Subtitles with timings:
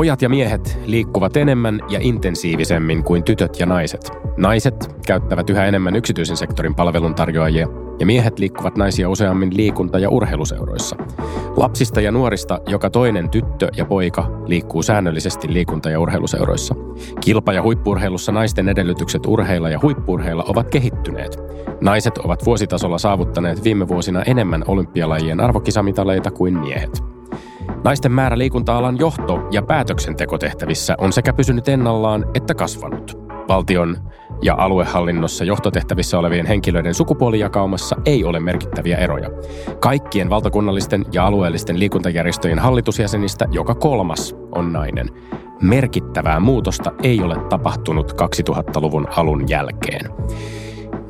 [0.00, 4.10] Pojat ja miehet liikkuvat enemmän ja intensiivisemmin kuin tytöt ja naiset.
[4.36, 7.68] Naiset käyttävät yhä enemmän yksityisen sektorin palveluntarjoajia
[7.98, 10.96] ja miehet liikkuvat naisia useammin liikunta- ja urheiluseuroissa.
[11.56, 16.74] Lapsista ja nuorista joka toinen tyttö ja poika liikkuu säännöllisesti liikunta- ja urheiluseuroissa.
[17.20, 21.38] Kilpa- ja huippurheilussa naisten edellytykset urheilla ja huippurheilla ovat kehittyneet.
[21.80, 27.02] Naiset ovat vuositasolla saavuttaneet viime vuosina enemmän olympialajien arvokisamitaleita kuin miehet.
[27.84, 33.18] Naisten määrä liikunta-alan johto- ja päätöksentekotehtävissä on sekä pysynyt ennallaan että kasvanut.
[33.48, 33.96] Valtion
[34.42, 39.30] ja aluehallinnossa johtotehtävissä olevien henkilöiden sukupuolijakaumassa ei ole merkittäviä eroja.
[39.80, 45.08] Kaikkien valtakunnallisten ja alueellisten liikuntajärjestöjen hallitusjäsenistä joka kolmas on nainen.
[45.62, 50.10] Merkittävää muutosta ei ole tapahtunut 2000-luvun alun jälkeen.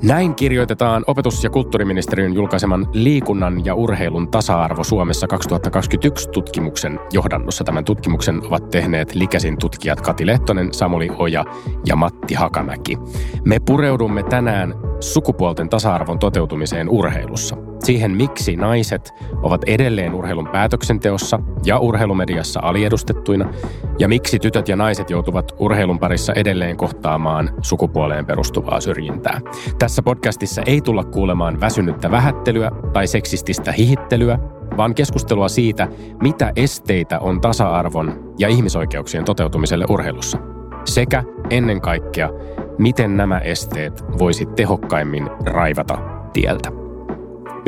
[0.03, 7.65] Näin kirjoitetaan opetus- ja kulttuuriministeriön julkaiseman liikunnan ja urheilun tasa-arvo Suomessa 2021 tutkimuksen johdannossa.
[7.65, 11.45] Tämän tutkimuksen ovat tehneet Likäsin tutkijat Kati Lehtonen, Samuli Oja
[11.87, 12.99] ja Matti Hakamäki.
[13.45, 17.70] Me pureudumme tänään sukupuolten tasa-arvon toteutumiseen urheilussa.
[17.85, 23.53] Siihen, miksi naiset ovat edelleen urheilun päätöksenteossa ja urheilumediassa aliedustettuina,
[23.99, 29.41] ja miksi tytöt ja naiset joutuvat urheilun parissa edelleen kohtaamaan sukupuoleen perustuvaa syrjintää.
[29.79, 34.39] Tässä podcastissa ei tulla kuulemaan väsynyttä vähättelyä tai seksististä hihittelyä,
[34.77, 35.89] vaan keskustelua siitä,
[36.23, 40.39] mitä esteitä on tasa-arvon ja ihmisoikeuksien toteutumiselle urheilussa.
[40.85, 42.31] Sekä ennen kaikkea,
[42.79, 45.99] miten nämä esteet voisi tehokkaimmin raivata
[46.33, 46.90] tieltä.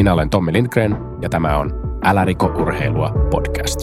[0.02, 3.80] Minä olen Tommi Lindgren ja tämä on Älä riko urheilua podcast.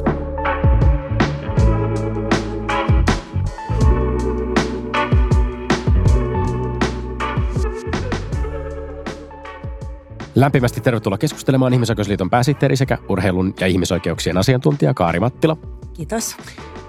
[10.36, 15.58] Lämpimästi tervetuloa keskustelemaan Ihmisoikeusliiton pääsihteeri sekä urheilun ja ihmisoikeuksien asiantuntija Kaari Mattila.
[15.94, 16.38] Kiitos.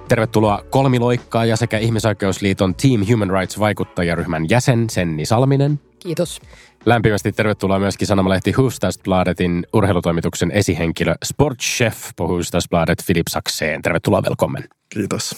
[0.09, 5.81] Tervetuloa kolmiloikkaaja sekä Ihmisoikeusliiton Team Human Rights vaikuttajaryhmän jäsen Senni Salminen.
[5.99, 6.41] Kiitos.
[6.85, 13.83] Lämpimästi tervetuloa myöskin sanomalehti Hufstadsbladetin urheilutoimituksen esihenkilö sportchef på Hufstadsbladet Filip Sakseen.
[13.83, 14.65] Tervetuloa, velkommen.
[14.89, 15.37] Kiitos.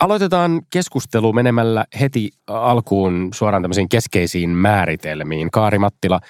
[0.00, 5.50] Aloitetaan keskustelu menemällä heti alkuun suoraan tämmöisiin keskeisiin määritelmiin.
[5.50, 6.20] Kaari Mattila,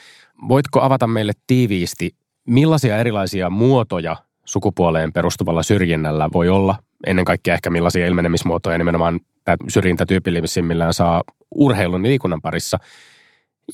[0.49, 2.11] voitko avata meille tiiviisti,
[2.47, 6.77] millaisia erilaisia muotoja sukupuoleen perustuvalla syrjinnällä voi olla?
[7.07, 11.23] Ennen kaikkea ehkä millaisia ilmenemismuotoja nimenomaan tämä syrjintä tyypillisimmillään saa
[11.55, 12.79] urheilun ja liikunnan parissa.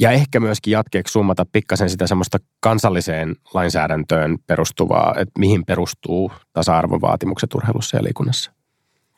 [0.00, 7.54] Ja ehkä myöskin jatkeeksi summata pikkasen sitä semmoista kansalliseen lainsäädäntöön perustuvaa, että mihin perustuu tasa-arvovaatimukset
[7.54, 8.52] urheilussa ja liikunnassa.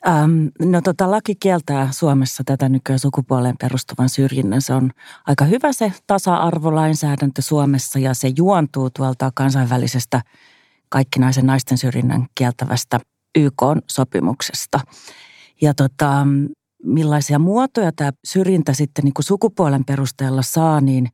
[0.07, 4.61] Ähm, no tota, laki kieltää Suomessa tätä nykyään sukupuoleen perustuvan syrjinnän.
[4.61, 4.91] Se on
[5.27, 10.21] aika hyvä se tasa-arvolainsäädäntö Suomessa ja se juontuu tuolta kansainvälisestä
[10.89, 12.99] kaikkinaisen naisten syrjinnän kieltävästä
[13.37, 14.79] YK-sopimuksesta.
[15.61, 16.27] Ja tota,
[16.85, 21.09] millaisia muotoja tämä syrjintä sitten niin kuin sukupuolen perusteella saa, niin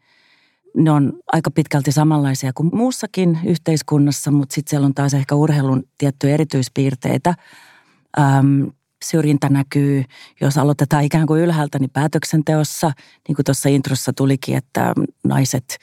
[0.77, 5.83] ne on aika pitkälti samanlaisia kuin muussakin yhteiskunnassa, mutta sitten siellä on taas ehkä urheilun
[5.97, 7.35] tiettyjä erityispiirteitä.
[8.19, 8.63] Ähm,
[9.05, 10.03] syrjintä näkyy,
[10.41, 12.91] jos aloitetaan ikään kuin ylhäältä, niin päätöksenteossa,
[13.27, 14.93] niin kuin tuossa introssa tulikin, että
[15.23, 15.77] naiset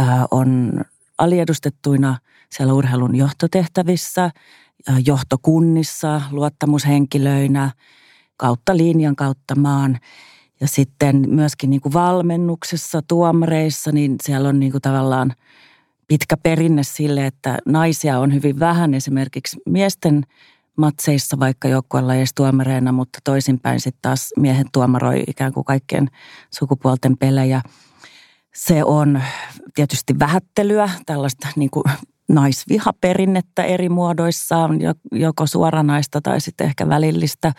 [0.00, 0.80] äh, on
[1.18, 2.18] aliedustettuina
[2.50, 4.30] siellä urheilun johtotehtävissä,
[5.06, 7.70] johtokunnissa, luottamushenkilöinä,
[8.40, 9.98] kautta linjan, kautta maan.
[10.60, 15.32] Ja sitten myöskin niin kuin valmennuksessa, tuomareissa, niin siellä on niin kuin tavallaan
[16.08, 20.22] pitkä perinne sille, että naisia on hyvin vähän esimerkiksi miesten
[20.76, 26.08] matseissa vaikka joukkueella edes tuomareina, mutta toisinpäin sitten taas miehet tuomaroi ikään kuin kaikkien
[26.50, 27.62] sukupuolten pelejä.
[28.54, 29.22] Se on
[29.74, 31.84] tietysti vähättelyä, tällaista niin kuin
[32.28, 34.78] naisvihaperinnettä eri muodoissaan,
[35.12, 37.52] joko suoranaista tai sitten ehkä välillistä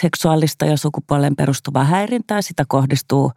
[0.00, 2.42] seksuaalista ja sukupuoleen perustuvaa häirintää.
[2.42, 3.32] Sitä kohdistuu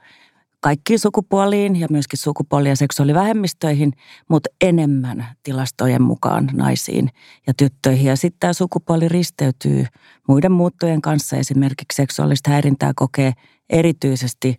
[0.60, 3.94] kaikkiin sukupuoliin ja myöskin sukupuoli- ja seksuaalivähemmistöihin,
[4.28, 7.10] mutta enemmän tilastojen mukaan naisiin
[7.48, 8.06] ja tyttöihin.
[8.06, 9.86] Ja sitten tämä sukupuoli risteytyy
[10.28, 11.38] muiden muuttojen kanssa.
[11.38, 13.34] Esimerkiksi seksuaalista häirintää kokee
[13.70, 14.58] erityisesti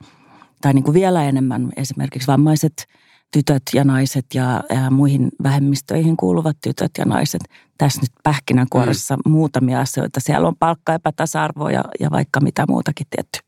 [0.61, 2.87] tai niin kuin vielä enemmän esimerkiksi vammaiset
[3.33, 7.41] tytöt ja naiset ja, ja muihin vähemmistöihin kuuluvat tytöt ja naiset.
[7.79, 9.33] Tässä nyt pähkinänkuoressa mm.
[9.33, 10.21] muutamia asioita.
[10.21, 13.39] Siellä on palkka epätasa-arvoa ja, ja vaikka mitä muutakin tietty.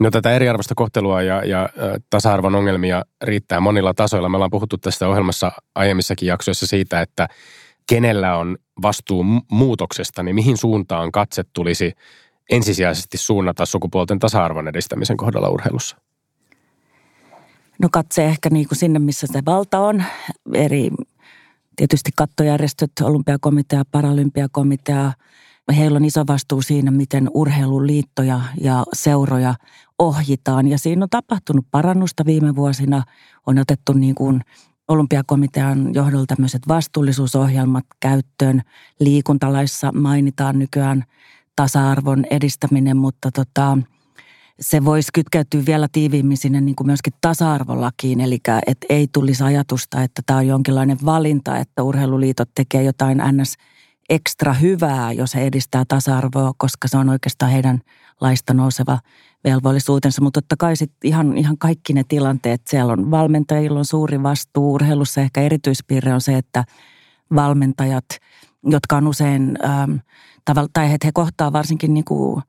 [0.00, 1.68] No tätä eriarvoista kohtelua ja, ja
[2.10, 4.28] tasa-arvon ongelmia riittää monilla tasoilla.
[4.28, 7.28] Me ollaan puhuttu tästä ohjelmassa aiemmissakin jaksoissa siitä, että
[7.88, 11.92] kenellä on vastuu muutoksesta, niin mihin suuntaan katse tulisi
[12.50, 15.96] ensisijaisesti suunnata sukupuolten tasa-arvon edistämisen kohdalla urheilussa?
[17.82, 20.04] No katse ehkä niin kuin sinne, missä se valta on.
[20.54, 20.90] Eri
[21.76, 25.12] tietysti kattojärjestöt, olympiakomitea, paralympiakomitea,
[25.76, 29.54] heillä on iso vastuu siinä, miten urheiluliittoja ja seuroja
[29.98, 30.68] ohjitaan.
[30.68, 33.02] Ja siinä on tapahtunut parannusta viime vuosina.
[33.46, 34.40] On otettu niin kuin
[34.88, 38.62] olympiakomitean johdolla tämmöiset vastuullisuusohjelmat käyttöön.
[39.00, 41.04] Liikuntalaissa mainitaan nykyään
[41.56, 43.78] tasa-arvon edistäminen, mutta tota,
[44.60, 50.02] se voisi kytkeytyä vielä tiiviimmin sinne niin kuin myöskin tasa-arvolakiin, eli että ei tulisi ajatusta,
[50.02, 53.54] että tämä on jonkinlainen valinta, että urheiluliitot tekee jotain ns
[54.08, 57.80] ekstra hyvää, jos he edistää tasa-arvoa, koska se on oikeastaan heidän
[58.20, 58.98] laista nouseva
[59.44, 60.22] velvollisuutensa.
[60.22, 64.74] Mutta totta kai sitten ihan, ihan kaikki ne tilanteet, siellä on valmentajilla on suuri vastuu.
[64.74, 66.64] Urheilussa ehkä erityispiirre on se, että
[67.34, 68.04] valmentajat,
[68.64, 69.96] jotka on usein, ähm,
[70.72, 72.42] tai he, he kohtaa varsinkin niin kuin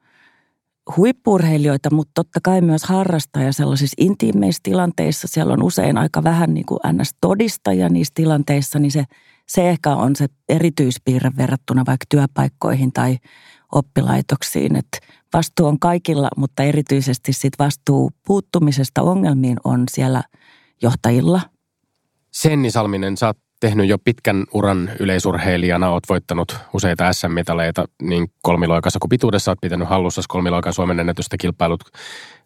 [0.97, 5.27] huippurheilijoita, mutta totta kai myös harrastajia sellaisissa intiimeissä tilanteissa.
[5.27, 9.03] Siellä on usein aika vähän niin kuin NS-todistajia niissä tilanteissa, niin se,
[9.47, 13.17] se ehkä on se erityispiirre verrattuna vaikka työpaikkoihin tai
[13.71, 14.75] oppilaitoksiin.
[14.75, 14.97] Että
[15.33, 20.23] vastuu on kaikilla, mutta erityisesti sit vastuu puuttumisesta ongelmiin on siellä
[20.81, 21.41] johtajilla.
[22.31, 28.99] Senni Salminen, sä oot tehnyt jo pitkän uran yleisurheilijana, oot voittanut useita SM-mitaleita niin kolmiloikassa
[28.99, 31.83] kuin pituudessa, oot pitänyt hallussa kolmiloikan Suomen ennätystä kilpailut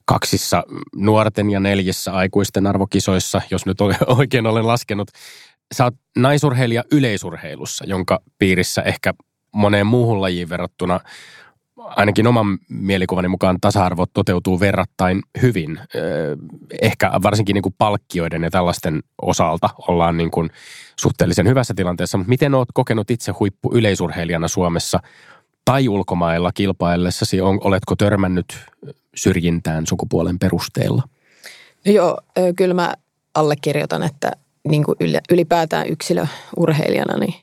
[0.06, 0.64] kaksissa
[0.96, 3.78] nuorten ja neljässä aikuisten arvokisoissa, jos nyt
[4.18, 5.08] oikein olen laskenut.
[5.76, 9.14] Sä oot naisurheilija yleisurheilussa, jonka piirissä ehkä
[9.54, 11.00] moneen muuhun lajiin verrattuna
[11.78, 15.80] ainakin oman mielikuvani mukaan tasa-arvo toteutuu verrattain hyvin.
[16.82, 20.50] Ehkä varsinkin niin kuin palkkioiden ja tällaisten osalta ollaan niin kuin
[21.00, 22.18] suhteellisen hyvässä tilanteessa.
[22.18, 25.00] Mutta miten olet kokenut itse huippu yleisurheilijana Suomessa
[25.66, 27.42] tai ulkomailla kilpaillessasi?
[27.42, 28.46] Oletko törmännyt
[29.16, 31.04] syrjintään sukupuolen perusteella?
[31.86, 32.22] No joo,
[32.56, 32.94] kyllä mä
[33.34, 34.32] allekirjoitan, että
[34.68, 34.96] niin kuin
[35.30, 37.34] ylipäätään yksilöurheilijana niin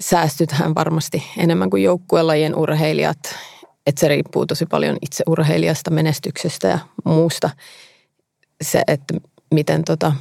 [0.00, 3.18] säästytään varmasti enemmän kuin joukkuelajien urheilijat
[3.88, 7.50] että se riippuu tosi paljon itse urheilijasta, menestyksestä ja muusta.
[8.62, 9.14] Se, että
[9.54, 10.12] miten tota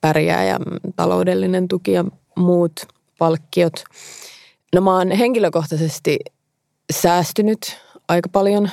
[0.00, 0.58] pärjää ja
[0.96, 2.04] taloudellinen tuki ja
[2.36, 2.72] muut
[3.18, 3.84] palkkiot.
[4.74, 6.18] No mä oon henkilökohtaisesti
[6.92, 7.76] säästynyt
[8.08, 8.70] aika paljon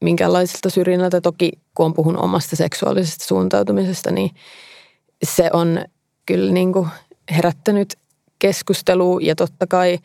[0.00, 1.20] minkälaiselta syrjinnältä.
[1.20, 4.30] Toki kun on puhun omasta seksuaalisesta suuntautumisesta, niin
[5.22, 5.84] se on
[6.26, 6.88] kyllä niin kuin
[7.30, 7.94] herättänyt
[8.38, 9.98] keskustelua ja totta kai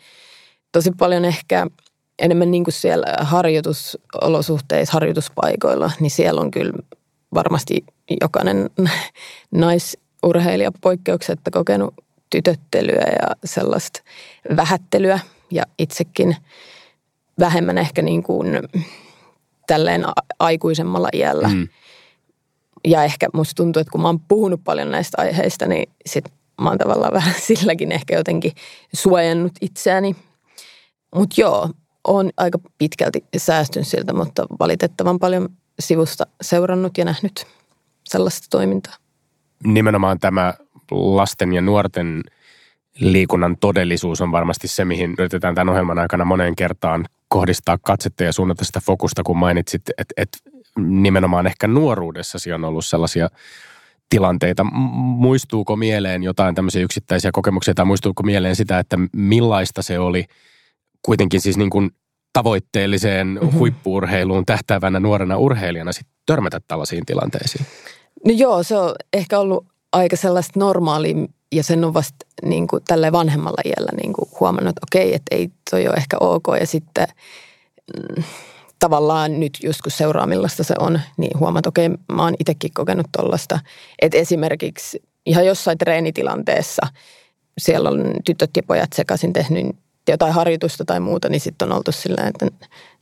[0.72, 1.68] tosi paljon ehkä–
[2.20, 6.74] enemmän niin kuin siellä harjoitusolosuhteissa, harjoituspaikoilla, niin siellä on kyllä
[7.34, 7.86] varmasti
[8.22, 8.70] jokainen
[9.52, 11.94] naisurheilija poikkeuksetta kokenut
[12.30, 14.02] tytöttelyä ja sellaista
[14.56, 15.20] vähättelyä
[15.52, 16.36] ja itsekin
[17.40, 18.48] vähemmän ehkä niin kuin
[19.68, 20.06] tälleen
[20.40, 21.48] aikuisemmalla iällä.
[21.48, 21.68] Mm.
[22.88, 26.26] Ja ehkä musta tuntuu, että kun mä oon puhunut paljon näistä aiheista, niin sit
[26.62, 28.52] mä oon tavallaan vähän silläkin ehkä jotenkin
[28.96, 30.16] suojannut itseäni.
[31.16, 31.70] Mutta joo,
[32.08, 35.50] olen aika pitkälti säästynyt siltä, mutta valitettavan paljon
[35.80, 37.48] sivusta seurannut ja nähnyt
[38.04, 38.94] sellaista toimintaa.
[39.64, 40.54] Nimenomaan tämä
[40.92, 42.24] lasten ja nuorten
[43.00, 48.34] liikunnan todellisuus on varmasti se, mihin yritetään tämän ohjelman aikana moneen kertaan kohdistaa katsetta ja
[48.34, 50.38] suunnata sitä fokusta, kun mainitsit, että, että
[50.80, 53.30] nimenomaan ehkä nuoruudessasi on ollut sellaisia
[54.10, 54.64] tilanteita.
[54.64, 60.26] Muistuuko mieleen jotain tämmöisiä yksittäisiä kokemuksia tai muistuuko mieleen sitä, että millaista se oli–
[61.02, 61.92] kuitenkin siis niin kuin
[62.34, 63.60] tavoitteelliseen mm-hmm.
[63.60, 67.66] huippuurheiluun tähtäävänä nuorena urheilijana sit törmätä tällaisiin tilanteisiin?
[68.26, 72.84] No joo, se on ehkä ollut aika sellaista normaalia ja sen on vasta niin kuin
[72.88, 76.44] tälle vanhemmalla iällä niin kuin huomannut, että okei, että ei toi ole ehkä ok.
[76.60, 77.08] Ja sitten
[77.98, 78.24] mm,
[78.80, 82.72] tavallaan nyt just kun seuraa millaista se on, niin huomaat, että okei, mä oon itsekin
[82.74, 83.60] kokenut tollasta.
[84.02, 86.88] Että esimerkiksi ihan jossain treenitilanteessa
[87.58, 89.76] siellä on tytöt ja pojat sekaisin tehnyt
[90.14, 92.48] jotain harjoitusta tai muuta, niin sitten on oltu sillä että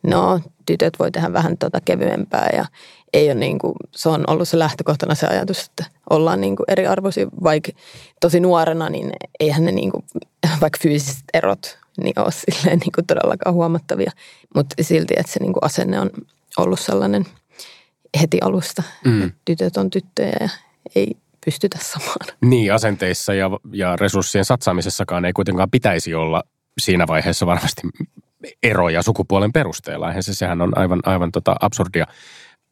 [0.03, 2.65] no, tytöt voi tehdä vähän tota kevyempää ja
[3.13, 6.65] ei ole niin kuin, se on ollut se lähtökohtana se ajatus, että ollaan niin kuin
[6.67, 7.71] eriarvoisia, vaikka
[8.21, 10.03] tosi nuorena, niin eihän ne niin kuin,
[10.61, 14.11] vaikka fyysiset erot niin ole silleen niin kuin todellakaan huomattavia,
[14.55, 16.09] mutta silti, että se niin kuin asenne on
[16.57, 17.25] ollut sellainen
[18.21, 19.23] heti alusta, mm.
[19.23, 20.49] että tytöt on tyttöjä ja
[20.95, 22.37] ei pystytä samaan.
[22.41, 26.43] Niin, asenteissa ja, ja resurssien satsaamisessakaan ei kuitenkaan pitäisi olla
[26.81, 27.81] siinä vaiheessa varmasti
[28.63, 30.07] eroja sukupuolen perusteella.
[30.07, 32.05] Eihän se, sehän on aivan, aivan tota absurdia.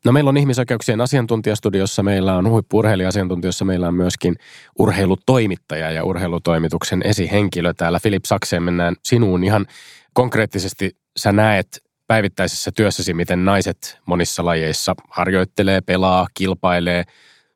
[0.06, 4.36] No meillä on ihmisoikeuksien asiantuntijastudiossa, meillä on huippu-urheilija-asiantuntijossa, meillä on myöskin
[4.80, 8.00] urheilutoimittaja ja urheilutoimituksen esihenkilö täällä.
[8.00, 9.66] Filip Sakseen mennään sinuun ihan
[10.14, 10.92] konkreettisesti.
[11.18, 17.04] Sä näet päivittäisessä työssäsi, miten naiset monissa lajeissa harjoittelee, pelaa, kilpailee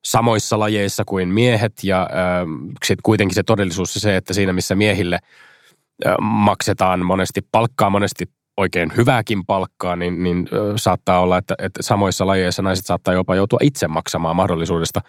[0.05, 1.73] samoissa lajeissa kuin miehet.
[1.83, 2.07] Ja äh,
[2.85, 5.19] sitten kuitenkin se todellisuus on se, että siinä missä miehille–
[6.21, 8.25] maksetaan monesti palkkaa monesti
[8.57, 13.59] oikein hyvääkin palkkaa, niin, niin saattaa olla, että, että samoissa lajeissa naiset saattaa jopa joutua
[13.61, 15.01] itse maksamaan mahdollisuudesta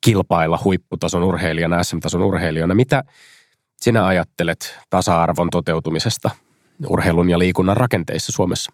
[0.00, 2.74] kilpailla huipputason urheilijana, SM-tason urheilijana.
[2.74, 3.04] Mitä
[3.76, 6.30] sinä ajattelet tasa-arvon toteutumisesta
[6.88, 8.72] urheilun ja liikunnan rakenteissa Suomessa?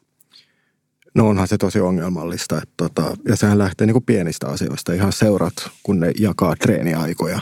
[1.15, 2.57] No onhan se tosi ongelmallista.
[2.57, 4.93] Että tota, ja sehän lähtee niin kuin pienistä asioista.
[4.93, 7.41] Ihan seurat, kun ne jakaa treeniaikoja,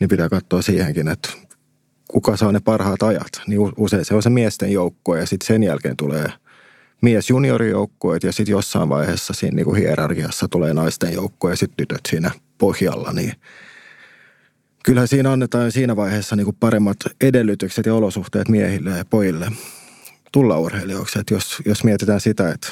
[0.00, 1.28] niin pitää katsoa siihenkin, että
[2.08, 3.42] kuka saa ne parhaat ajat.
[3.46, 6.32] Niin usein se on se miesten joukkue ja sitten sen jälkeen tulee
[7.02, 11.76] mies juniorijoukkueet ja sitten jossain vaiheessa siinä niin kuin hierarkiassa tulee naisten joukkue ja sitten
[11.76, 13.12] tytöt siinä pohjalla.
[13.12, 13.32] Niin
[14.84, 19.52] kyllähän siinä annetaan siinä vaiheessa niin kuin paremmat edellytykset ja olosuhteet miehille ja pojille
[20.32, 21.18] tulla urheilijoiksi.
[21.18, 22.68] Että jos, jos mietitään sitä, että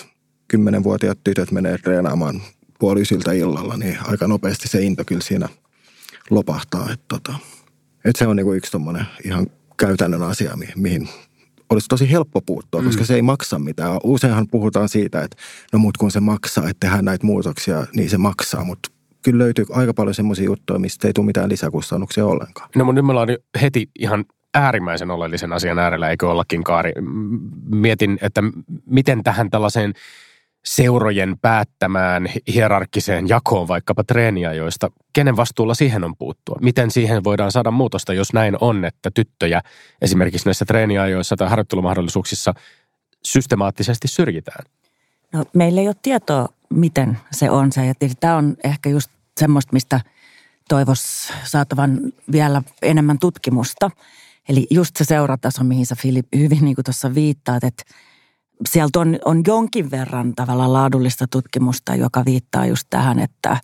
[0.49, 2.43] kymmenenvuotiaat tytöt menee treenaamaan
[2.79, 5.49] puolisilta illalla, niin aika nopeasti se into kyllä siinä
[6.31, 6.93] lopahtaa.
[6.93, 7.35] Että tota,
[8.05, 9.47] et se on niinku yksi tommonen ihan
[9.77, 11.09] käytännön asia, mihin
[11.71, 12.87] olisi tosi helppo puuttua, mm.
[12.87, 13.99] koska se ei maksa mitään.
[14.05, 15.37] Useinhan puhutaan siitä, että
[15.73, 18.91] no mut kun se maksaa, että tehdään näitä muutoksia, niin se maksaa, mutta
[19.23, 22.71] kyllä löytyy aika paljon semmoisia juttuja, mistä ei tule mitään lisäkustannuksia ollenkaan.
[22.77, 23.29] No mutta nyt me ollaan
[23.61, 26.93] heti ihan äärimmäisen oleellisen asian äärellä, eikö ollakin Kaari?
[27.71, 28.43] Mietin, että
[28.87, 29.93] miten tähän tällaiseen
[30.65, 36.59] seurojen päättämään hierarkkiseen jakoon vaikkapa treeniajoista, kenen vastuulla siihen on puuttua?
[36.61, 39.63] Miten siihen voidaan saada muutosta, jos näin on, että tyttöjä
[40.03, 42.55] esimerkiksi näissä treeniajoissa tai harjoittelumahdollisuuksissa
[43.25, 44.65] systemaattisesti syrjitään?
[45.33, 47.93] No, meillä ei ole tietoa, miten se on se.
[48.21, 50.01] Tämä on ehkä just semmoista, mistä
[50.69, 52.01] toivos saatavan
[52.33, 53.91] vielä enemmän tutkimusta.
[54.49, 57.85] Eli just se seurataso, mihin sä Filip hyvin niin tuossa viittaat, että
[58.69, 63.57] sieltä on, on jonkin verran tavallaan laadullista tutkimusta, joka viittaa just tähän, että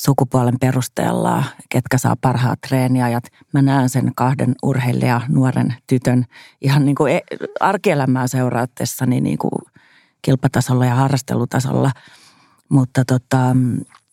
[0.00, 3.24] sukupuolen perusteella, ketkä saa parhaat treeniajat.
[3.54, 6.24] Mä näen sen kahden urheilija nuoren tytön
[6.60, 7.20] ihan niin kuin e,
[7.60, 9.52] arkielämää seuraatessani niin kuin
[10.22, 11.90] kilpatasolla ja harrastelutasolla.
[12.68, 13.56] Mutta tota,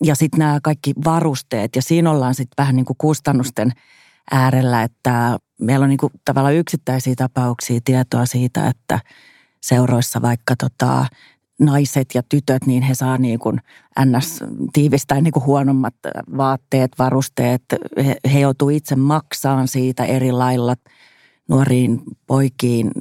[0.04, 3.72] ja sitten nämä kaikki varusteet ja siinä ollaan sitten vähän niin kuin kustannusten
[4.32, 9.00] äärellä, että meillä on niin kuin tavallaan yksittäisiä tapauksia tietoa siitä, että–
[9.68, 11.06] seuroissa vaikka tota,
[11.60, 13.62] naiset ja tytöt, niin he saa niin kuin
[14.06, 14.44] ns.
[14.74, 15.96] tiivistää niin kuin huonommat
[16.38, 17.62] vaatteet, varusteet.
[18.06, 20.76] He, he joutuu itse maksaan siitä eri lailla
[21.50, 22.92] nuoriin poikiin.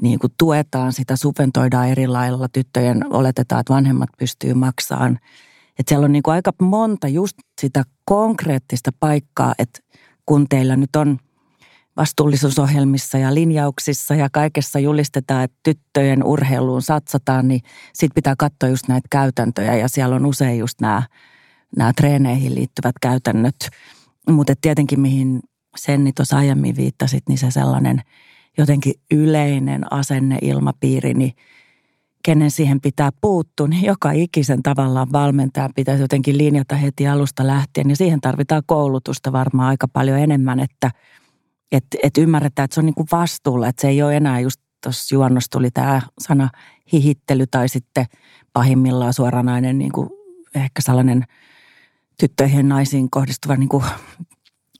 [0.00, 2.48] Niin kuin tuetaan sitä, subventoidaan eri lailla.
[2.48, 5.18] Tyttöjen oletetaan, että vanhemmat pystyy maksamaan.
[5.78, 9.80] Että siellä on niin kuin aika monta just sitä konkreettista paikkaa, että
[10.26, 11.18] kun teillä nyt on–
[11.96, 17.60] vastuullisuusohjelmissa ja linjauksissa ja kaikessa julistetaan, että tyttöjen urheiluun satsataan, niin
[17.92, 21.02] sitten pitää katsoa just näitä käytäntöjä ja siellä on usein just nämä,
[21.76, 23.56] nämä treeneihin liittyvät käytännöt.
[24.30, 25.40] Mutta tietenkin mihin
[25.76, 28.02] Senni tuossa aiemmin viittasit, niin se sellainen
[28.58, 31.32] jotenkin yleinen asenne, ilmapiiri, niin
[32.24, 37.90] kenen siihen pitää puuttua, niin joka ikisen tavallaan valmentaja pitäisi jotenkin linjata heti alusta lähtien.
[37.90, 40.90] Ja siihen tarvitaan koulutusta varmaan aika paljon enemmän, että–
[41.72, 44.60] että et ymmärretään, että se on niin kuin vastuulla, että se ei ole enää just
[44.82, 46.50] tuossa juonnossa tuli tämä sana
[46.92, 48.06] hihittely tai sitten
[48.52, 50.10] pahimmillaan suoranainen niin kuin
[50.54, 51.24] ehkä sellainen
[52.20, 53.84] tyttöihin ja naisiin kohdistuva niin kuin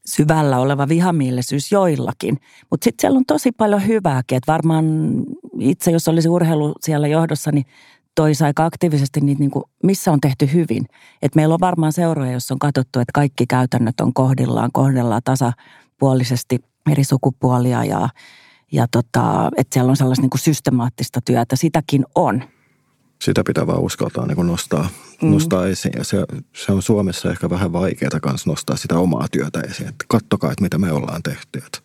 [0.07, 2.39] syvällä oleva vihamielisyys joillakin.
[2.71, 4.85] Mutta sitten siellä on tosi paljon hyvääkin, että varmaan
[5.59, 7.67] itse jos olisi urheilu siellä johdossa, niin
[8.15, 10.87] toisi aika aktiivisesti niitä, niin kuin, missä on tehty hyvin.
[11.23, 16.59] Et meillä on varmaan seuroja, jossa on katsottu, että kaikki käytännöt on kohdillaan, kohdellaan tasapuolisesti
[16.91, 18.09] eri sukupuolia ja,
[18.73, 21.57] ja tota, että siellä on sellaista niin kuin systemaattista työtä.
[21.57, 22.43] Sitäkin on.
[23.23, 24.89] Sitä pitää vaan uskaltaa niin nostaa,
[25.23, 25.31] mm.
[25.31, 26.25] nostaa esiin ja se,
[26.57, 29.89] se on Suomessa ehkä vähän vaikeaa kanssa nostaa sitä omaa työtä esiin.
[29.89, 31.59] Että kattokaa, että mitä me ollaan tehty.
[31.67, 31.79] Että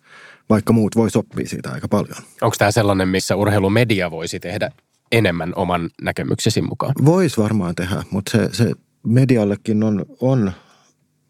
[0.50, 2.16] vaikka muut voi oppia siitä aika paljon.
[2.42, 4.70] Onko tämä sellainen, missä urheilumedia voisi tehdä
[5.12, 6.94] enemmän oman näkemyksesi mukaan?
[7.04, 8.72] Voisi varmaan tehdä, mutta se, se
[9.06, 10.52] mediallekin on, on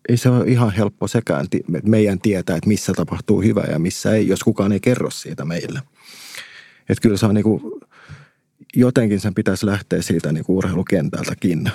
[0.09, 1.47] ei se ole ihan helppo sekään
[1.83, 5.83] meidän tietää, että missä tapahtuu hyvä ja missä ei, jos kukaan ei kerro siitä meille.
[6.89, 7.63] Että kyllä se on niin kuin,
[8.75, 11.71] jotenkin sen pitäisi lähteä siitä niin kuin urheilukentältäkin.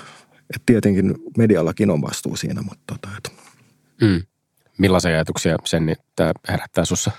[0.55, 3.31] Et tietenkin mediallakin on vastuu siinä, mutta tota, et.
[4.01, 4.21] mm.
[4.77, 7.11] Millaisia ajatuksia sen tämä herättää sussa?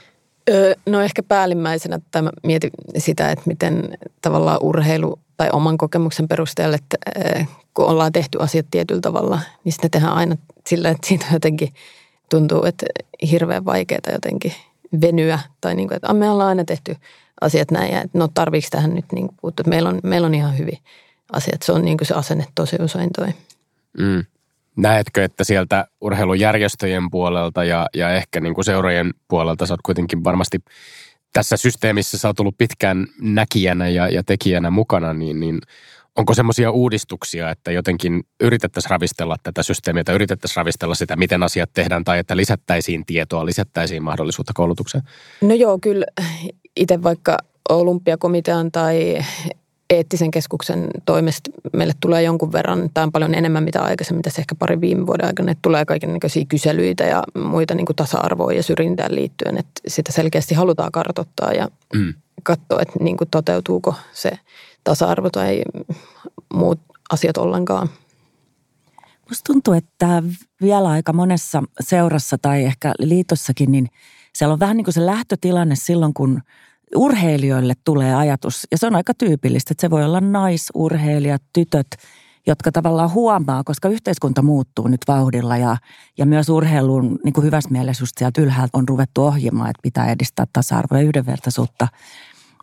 [0.51, 6.77] Öö, no ehkä päällimmäisenä tämä mietin sitä, että miten tavallaan urheilu tai oman kokemuksen perusteella,
[6.77, 6.97] että
[7.75, 11.75] kun ollaan tehty asiat tietyllä tavalla, niin sitten tehdään aina sillä, että siitä jotenkin
[12.31, 12.87] tuntuu, että
[13.31, 14.53] hirveän vaikeaa jotenkin
[15.01, 15.39] venyä.
[15.61, 16.97] Tai niin kuin, että me ollaan aina tehty
[17.41, 19.65] asiat näin ja että no tarviiko tähän nyt niin puuttua.
[19.69, 20.79] Meillä on, meillä on ihan hyvin
[21.33, 21.63] asiat.
[21.63, 23.29] Se on niin kuin se asenne tosi usein toi.
[23.99, 24.25] Mm.
[24.77, 30.25] Näetkö, että sieltä urheilujärjestöjen puolelta ja, ja ehkä niin kuin seurojen puolelta sä oot kuitenkin
[30.25, 30.59] varmasti
[31.33, 35.61] tässä systeemissä sä oot ollut pitkään näkijänä ja, ja tekijänä mukana, niin, niin
[36.19, 41.71] onko semmoisia uudistuksia, että jotenkin yritettäisiin ravistella tätä systeemiä tai yritettäisiin ravistella sitä, miten asiat
[41.73, 45.05] tehdään tai että lisättäisiin tietoa, lisättäisiin mahdollisuutta koulutukseen?
[45.41, 46.07] No joo, kyllä
[46.77, 47.39] itse vaikka
[47.69, 49.19] olympiakomitean tai
[49.91, 54.55] eettisen keskuksen toimesta meille tulee jonkun verran, tämä on paljon enemmän mitä aikaisemmin tässä ehkä
[54.55, 59.59] pari viime vuoden aikana, että tulee kaikenlaisia kyselyitä ja muita niin tasa-arvoa ja syrjintään liittyen,
[59.59, 62.15] että sitä selkeästi halutaan kartoittaa ja mm.
[62.43, 64.31] katsoa, että niin kuin toteutuuko se
[64.85, 65.63] tasa-arvo tai
[66.55, 67.89] muut asiat ollenkaan.
[69.29, 70.23] Musta tuntuu, että
[70.61, 73.89] vielä aika monessa seurassa tai ehkä liitossakin, niin
[74.35, 76.43] siellä on vähän niin kuin se lähtötilanne silloin, kun
[76.97, 81.87] urheilijoille tulee ajatus, ja se on aika tyypillistä, että se voi olla naisurheilijat, tytöt,
[82.47, 85.57] jotka tavallaan huomaa, koska yhteiskunta muuttuu nyt vauhdilla.
[85.57, 85.77] Ja,
[86.19, 90.11] ja myös urheilun niin kuin hyvässä mielessä just sieltä ylhäältä on ruvettu ohjelmaan, että pitää
[90.11, 91.89] edistää tasa-arvoa ja yhdenvertaisuutta,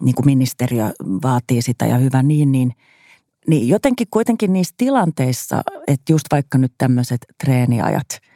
[0.02, 0.92] niin kuin ministeriö
[1.24, 2.74] vaatii sitä ja hyvä niin, niin,
[3.48, 8.08] niin jotenkin kuitenkin niissä tilanteissa, että just vaikka nyt tämmöiset treeniajat–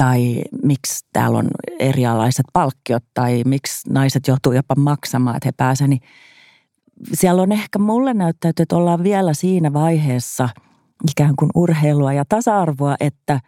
[0.00, 5.90] tai miksi täällä on erialaiset palkkiot tai miksi naiset joutuu jopa maksamaan, että he pääsevät,
[5.90, 6.00] niin
[7.12, 10.48] siellä on ehkä mulle näyttäytyy, että ollaan vielä siinä vaiheessa
[11.10, 13.40] ikään kuin urheilua ja tasa-arvoa, että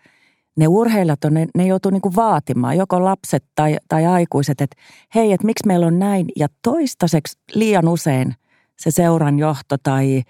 [0.56, 4.76] ne urheilijat on, ne, ne joutuu niin kuin vaatimaan, joko lapset tai, tai aikuiset, että
[5.14, 6.26] hei, että miksi meillä on näin.
[6.37, 8.35] Ja toistaiseksi liian usein
[8.78, 10.23] se seuran johto tai,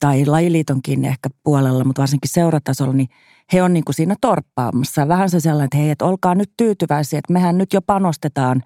[0.00, 3.08] tai lajiliitonkin ehkä puolella, mutta varsinkin seuratasolla, niin–
[3.52, 5.08] he on niin kuin siinä torppaamassa.
[5.08, 8.62] Vähän se sellainen, että hei, että olkaa nyt tyytyväisiä, että mehän nyt jo panostetaan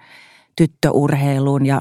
[0.56, 1.80] tyttöurheiluun ja,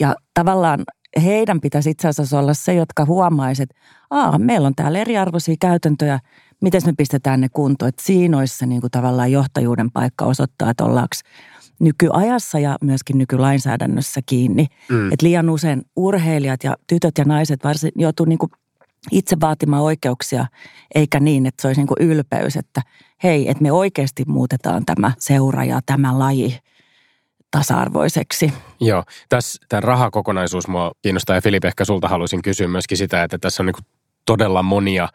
[0.00, 0.84] ja tavallaan
[1.22, 6.20] heidän pitäisi itse asiassa olla se, jotka huomaisivat, että Aa, meillä on täällä eriarvoisia käytäntöjä,
[6.60, 7.88] miten me pistetään ne kuntoon.
[7.88, 11.14] Että siinä olisi se niin kuin tavallaan johtajuuden paikka osoittaa, että ollaanko
[11.80, 14.66] nykyajassa ja myöskin nykylainsäädännössä kiinni.
[14.88, 15.12] Mm.
[15.12, 18.50] Että liian usein urheilijat ja tytöt ja naiset varsin joutuu niin kuin
[19.10, 20.46] itse vaatimaan oikeuksia,
[20.94, 22.82] eikä niin, että se olisi niin kuin ylpeys, että
[23.22, 26.58] hei, että me oikeasti muutetaan tämä seura ja tämä laji
[27.58, 28.52] tasa-arvoiseksi.
[28.80, 33.38] Joo, tässä tämä rahakokonaisuus mua kiinnostaa ja Filip, ehkä sulta haluaisin kysyä myöskin sitä, että
[33.38, 33.86] tässä on niin
[34.26, 35.08] todella monia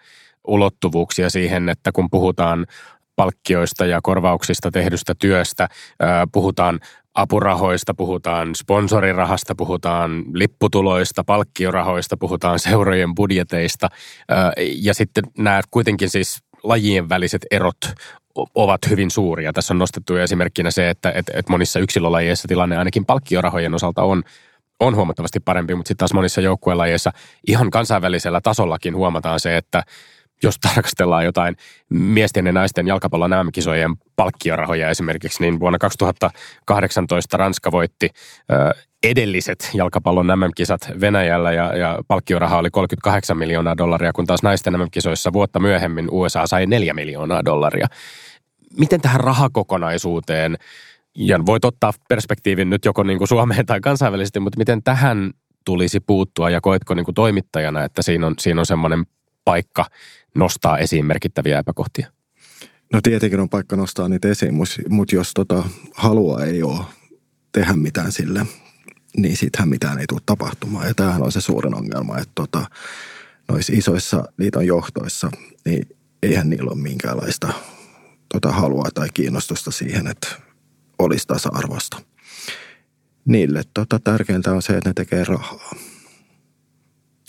[0.47, 2.65] ulottuvuuksia siihen, että kun puhutaan
[3.15, 5.67] palkkioista ja korvauksista tehdystä työstä,
[6.31, 6.79] puhutaan
[7.13, 13.87] apurahoista, puhutaan sponsorirahasta, puhutaan lipputuloista, palkkiorahoista, puhutaan seurojen budjeteista
[14.75, 17.77] ja sitten nämä kuitenkin siis lajien väliset erot
[18.55, 19.53] ovat hyvin suuria.
[19.53, 24.23] Tässä on nostettu esimerkkinä se, että, että, että monissa yksilölajeissa tilanne ainakin palkkiorahojen osalta on,
[24.79, 27.11] on huomattavasti parempi, mutta sitten taas monissa joukkuelajeissa
[27.47, 29.83] ihan kansainvälisellä tasollakin huomataan se, että
[30.43, 31.55] jos tarkastellaan jotain
[31.89, 38.09] miesten ja naisten jalkapallon MM-kisojen palkkiorahoja esimerkiksi, niin vuonna 2018 Ranska voitti
[39.03, 45.33] edelliset jalkapallon MM-kisat Venäjällä ja, ja palkkioraha oli 38 miljoonaa dollaria, kun taas naisten MM-kisoissa
[45.33, 47.87] vuotta myöhemmin USA sai 4 miljoonaa dollaria.
[48.77, 50.57] Miten tähän rahakokonaisuuteen,
[51.15, 55.31] ja voit ottaa perspektiivin nyt joko niin kuin Suomeen tai kansainvälisesti, mutta miten tähän
[55.65, 59.05] tulisi puuttua ja koetko niin kuin toimittajana, että siinä on, siinä on semmoinen
[59.49, 59.85] paikka
[60.35, 62.07] nostaa esiin merkittäviä epäkohtia?
[62.93, 64.53] No tietenkin on paikka nostaa niitä esiin,
[64.89, 66.85] mutta jos tota halua ei ole
[67.51, 68.45] tehdä mitään sille,
[69.17, 70.87] niin sittenhän mitään ei tule tapahtumaan.
[70.87, 72.65] Ja tämähän on se suurin ongelma, että tota,
[73.47, 75.31] noissa isoissa liiton johtoissa,
[75.65, 77.53] niin eihän niillä ole minkäänlaista
[78.33, 80.27] tota halua tai kiinnostusta siihen, että
[80.99, 82.01] olisi tasa-arvosta.
[83.25, 85.75] Niille tota, tärkeintä on se, että ne tekee rahaa.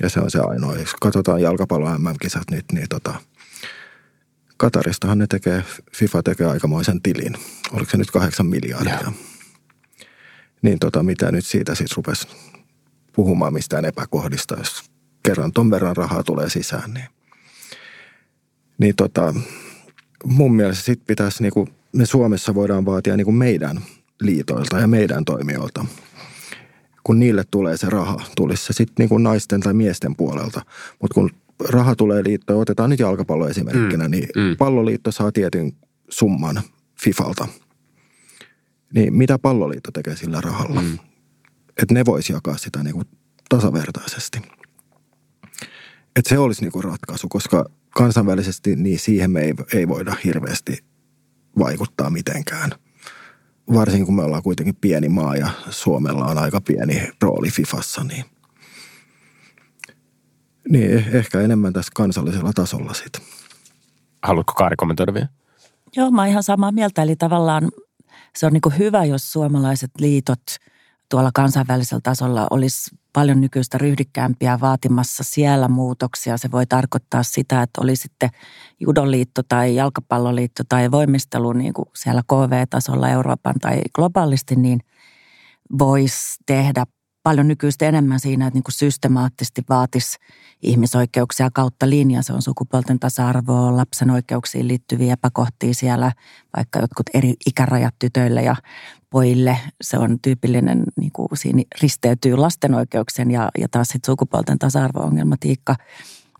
[0.03, 0.77] Ja se on se ainoa.
[0.77, 3.15] Jos katsotaan jalkapallon MM-kisat nyt, niin tota,
[4.57, 7.35] Kataristahan ne tekee, FIFA tekee aikamoisen tilin.
[7.73, 8.99] Oliko se nyt kahdeksan miljardia?
[9.05, 9.13] Ja.
[10.63, 12.29] Niin tota, mitä nyt siitä sitten rupesi
[13.13, 14.91] puhumaan mistään epäkohdista, jos
[15.23, 17.07] kerran ton verran rahaa tulee sisään, niin,
[18.79, 19.35] niin tota,
[20.25, 23.81] mun mielestä sitten pitäisi, niinku, me Suomessa voidaan vaatia niinku meidän
[24.21, 25.85] liitoilta ja meidän toimijoilta–
[27.05, 30.63] kun niille tulee se raha, tulisi se sitten niin naisten tai miesten puolelta.
[31.01, 31.31] Mutta kun
[31.69, 34.57] raha tulee liittoon, otetaan nyt jalkapallo esimerkkinä, mm, niin mm.
[34.59, 35.73] palloliitto saa tietyn
[36.09, 36.63] summan
[37.03, 37.49] FIFalta.
[38.95, 40.83] Niin mitä palloliitto tekee sillä rahalla?
[40.83, 40.99] Mm.
[41.83, 43.07] Että ne voisi jakaa sitä niin kuin
[43.49, 44.39] tasavertaisesti.
[46.17, 50.85] Että se olisi niin kuin ratkaisu, koska kansainvälisesti niin siihen me ei, ei voida hirveästi
[51.59, 52.71] vaikuttaa mitenkään–
[53.74, 58.24] varsinkin kun me ollaan kuitenkin pieni maa ja Suomella on aika pieni rooli Fifassa, niin,
[60.68, 63.22] niin eh, ehkä enemmän tässä kansallisella tasolla sitten.
[64.22, 65.28] Haluatko Kaari kommentoida vielä?
[65.96, 67.02] Joo, mä oon ihan samaa mieltä.
[67.02, 67.68] Eli tavallaan
[68.37, 70.42] se on niin hyvä, jos suomalaiset liitot
[71.09, 76.37] tuolla kansainvälisellä tasolla olisi paljon nykyistä ryhdikkäämpiä vaatimassa siellä muutoksia.
[76.37, 78.31] Se voi tarkoittaa sitä, että oli sitten
[78.81, 84.81] judoliitto tai jalkapalloliitto tai voimistelu niin kuin siellä KV-tasolla Euroopan tai globaalisti, niin
[85.79, 86.87] voisi tehdä
[87.22, 90.18] paljon nykyistä enemmän siinä, että niin kuin systemaattisesti vaatisi
[90.62, 92.24] ihmisoikeuksia kautta linjan.
[92.24, 96.12] Se on sukupuolten tasa-arvoa, lapsen oikeuksiin liittyviä epäkohtia siellä,
[96.56, 98.56] vaikka jotkut eri ikärajat tytöille ja
[99.11, 99.59] pojille.
[99.80, 105.76] Se on tyypillinen, niin kuin siinä risteytyy lasten oikeuksien ja, ja taas sitten sukupuolten tasa-arvo-ongelmatiikka.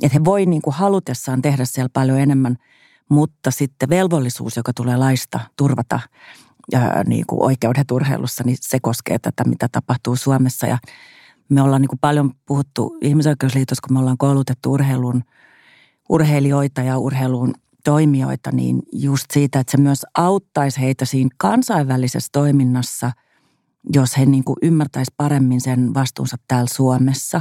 [0.03, 2.57] Että he voi niin kuin halutessaan tehdä siellä paljon enemmän,
[3.09, 6.01] mutta sitten velvollisuus, joka tulee laista turvata
[6.73, 10.67] ja niin kuin oikeudet urheilussa, niin se koskee tätä, mitä tapahtuu Suomessa.
[10.67, 10.79] Ja
[11.49, 15.23] me ollaan niin kuin paljon puhuttu ihmisoikeusliitossa, kun me ollaan koulutettu urheilun
[16.09, 17.55] urheilijoita ja urheilun
[17.85, 23.13] toimijoita, niin just siitä, että se myös auttaisi heitä siinä kansainvälisessä toiminnassa,
[23.95, 24.57] jos he niin kuin
[25.17, 27.41] paremmin sen vastuunsa täällä Suomessa.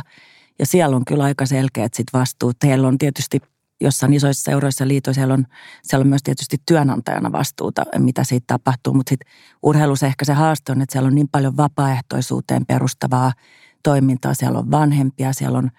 [0.60, 2.58] Ja siellä on kyllä aika selkeät sit vastuut.
[2.64, 3.42] Heillä on tietysti
[3.82, 5.46] jossain isoissa seuroissa liitoissa, siellä on,
[5.84, 8.94] siellä on myös tietysti työnantajana vastuuta, mitä siitä tapahtuu.
[8.94, 9.32] Mutta sitten
[9.64, 13.34] urheilussa ehkä se haaste on, että siellä on niin paljon vapaaehtoisuuteen perustavaa
[13.84, 14.34] toimintaa.
[14.34, 15.72] Siellä on vanhempia, siellä on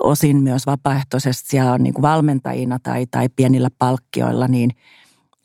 [0.00, 4.70] osin myös vapaaehtoisesti siellä on niin kuin valmentajina tai, tai pienillä palkkioilla, niin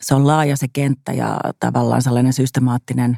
[0.01, 3.17] se on laaja se kenttä ja tavallaan sellainen systemaattinen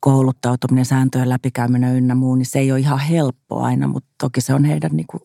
[0.00, 4.54] kouluttautuminen, sääntöjen läpikäyminen ynnä muu, niin se ei ole ihan helppoa aina, mutta toki se
[4.54, 5.22] on heidän niin kuin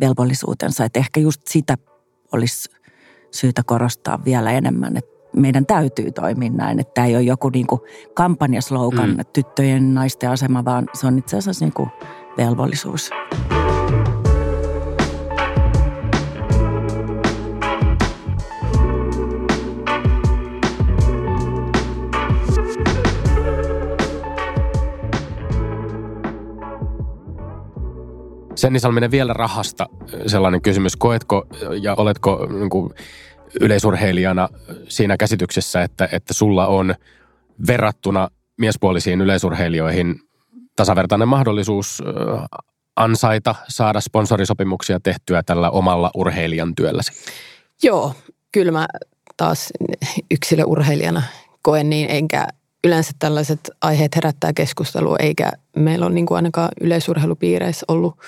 [0.00, 0.84] velvollisuutensa.
[0.84, 1.76] Että ehkä just sitä
[2.32, 2.70] olisi
[3.30, 7.66] syytä korostaa vielä enemmän, että meidän täytyy toimia näin, että tämä ei ole joku niin
[7.66, 7.80] kuin
[8.14, 9.16] kampanjaslogan, mm.
[9.32, 11.90] tyttöjen naisten asema, vaan se on itse asiassa niin kuin
[12.36, 13.10] velvollisuus.
[28.60, 29.86] Senni Salminen vielä rahasta
[30.26, 30.96] sellainen kysymys.
[30.96, 31.46] Koetko
[31.82, 32.94] ja oletko niin kuin
[33.60, 34.48] yleisurheilijana
[34.88, 36.94] siinä käsityksessä, että, että sulla on
[37.66, 40.20] verrattuna miespuolisiin yleisurheilijoihin
[40.76, 42.02] tasavertainen mahdollisuus
[42.96, 47.12] ansaita, saada sponsorisopimuksia tehtyä tällä omalla urheilijan työlläsi?
[47.82, 48.14] Joo,
[48.52, 48.86] kyllä mä
[49.36, 49.70] taas
[50.30, 51.22] yksilöurheilijana
[51.62, 52.48] koen niin, enkä
[52.84, 58.18] yleensä tällaiset aiheet herättää keskustelua, eikä meillä ole niin kuin ainakaan yleisurheilupiireissä ollut,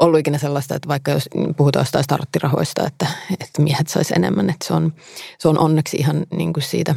[0.00, 4.66] ollut ikinä sellaista, että vaikka jos puhutaan jostain starttirahoista, että, että miehet sais enemmän, että
[4.66, 4.92] se on,
[5.38, 6.94] se on onneksi ihan niin kuin siitä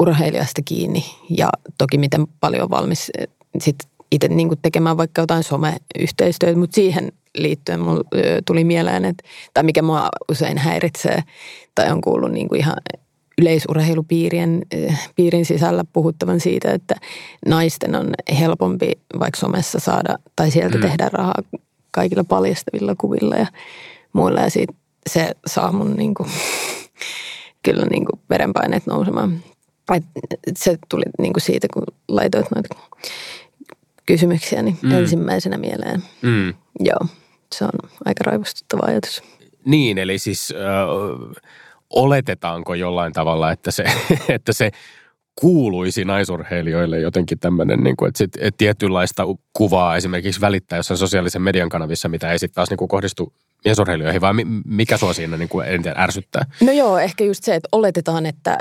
[0.00, 1.04] urheilijasta kiinni.
[1.30, 3.12] Ja toki miten paljon on valmis
[3.60, 3.76] sit
[4.12, 8.04] itse niin kuin tekemään vaikka jotain someyhteistyötä, mutta siihen liittyen mulla
[8.46, 11.22] tuli mieleen, että, tai mikä mua usein häiritsee
[11.74, 12.76] tai on kuullut niin kuin ihan
[13.38, 16.94] yleisurheilupiirien eh, piirin sisällä puhuttavan siitä, että
[17.46, 20.82] naisten on helpompi vaikka somessa saada tai sieltä mm.
[20.82, 21.42] tehdä rahaa
[21.90, 23.46] kaikilla paljastavilla kuvilla ja
[24.12, 24.40] muilla.
[24.40, 24.72] Ja siitä,
[25.10, 26.28] se saa mun niin kuin,
[27.64, 29.42] kyllä niin kuin verenpaineet nousemaan.
[30.46, 32.74] Et se tuli niin kuin siitä, kun laitoit noita
[34.06, 34.90] kysymyksiä niin mm.
[34.90, 36.02] ensimmäisenä mieleen.
[36.22, 36.54] Mm.
[36.80, 37.06] Joo,
[37.54, 39.22] se on aika raivostuttava ajatus.
[39.64, 40.52] Niin, eli siis...
[40.56, 41.42] Äh
[41.96, 43.84] oletetaanko jollain tavalla, että se,
[44.28, 44.70] että se
[45.40, 51.42] kuuluisi naisurheilijoille jotenkin tämmöinen, niin kuin, että, sit, että tietynlaista kuvaa esimerkiksi välittää jossain sosiaalisen
[51.42, 53.32] median kanavissa, mitä ei sitten taas niin kuin kohdistu
[53.64, 54.32] miesurheilijoihin, vai
[54.64, 56.44] mikä sua siinä niin kuin eniten ärsyttää?
[56.60, 58.58] No joo, ehkä just se, että oletetaan, että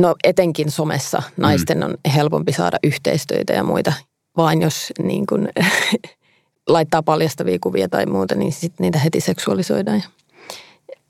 [0.00, 1.84] no etenkin somessa naisten mm.
[1.84, 3.92] on helpompi saada yhteistöitä ja muita,
[4.36, 5.48] vain jos niin kuin,
[6.68, 10.02] laittaa paljastavia kuvia tai muuta, niin sitten niitä heti seksuaalisoidaan.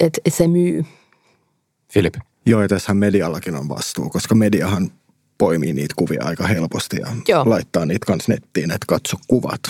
[0.00, 0.84] Että et se myy.
[1.94, 2.14] Filip.
[2.46, 4.90] Joo, ja tässä mediallakin on vastuu, koska mediahan
[5.38, 7.50] poimii niitä kuvia aika helposti ja Joo.
[7.50, 9.60] laittaa niitä kans nettiin, että katso kuvat.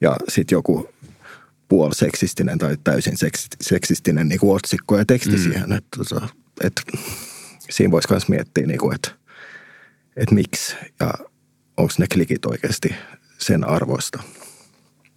[0.00, 0.88] Ja sitten joku
[1.68, 3.14] puoliseksistinen tai täysin
[3.60, 5.42] seksistinen niin kuin otsikko ja teksti mm.
[5.42, 6.28] siihen, että, tota,
[6.60, 6.82] että
[7.70, 9.10] siinä voisi myös miettiä, niin kuin, että,
[10.16, 11.14] että miksi ja
[11.76, 12.94] onko ne klikit oikeasti
[13.38, 14.22] sen arvoista.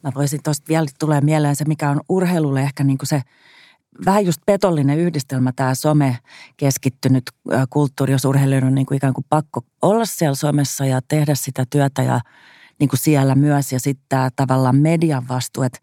[0.04, 3.22] Mä voisin tuosta vielä tulee mieleen se, mikä on urheilulle ehkä niin kuin se–
[4.06, 6.18] vähän just petollinen yhdistelmä tämä some
[6.58, 7.24] keskittynyt
[7.70, 11.66] kulttuuri, jos urheilijoiden on niin kuin ikään kuin pakko olla siellä somessa ja tehdä sitä
[11.70, 12.22] työtä ja
[12.80, 13.72] niin kuin siellä myös.
[13.72, 15.80] Ja sitten tämä tavallaan median vastuu, että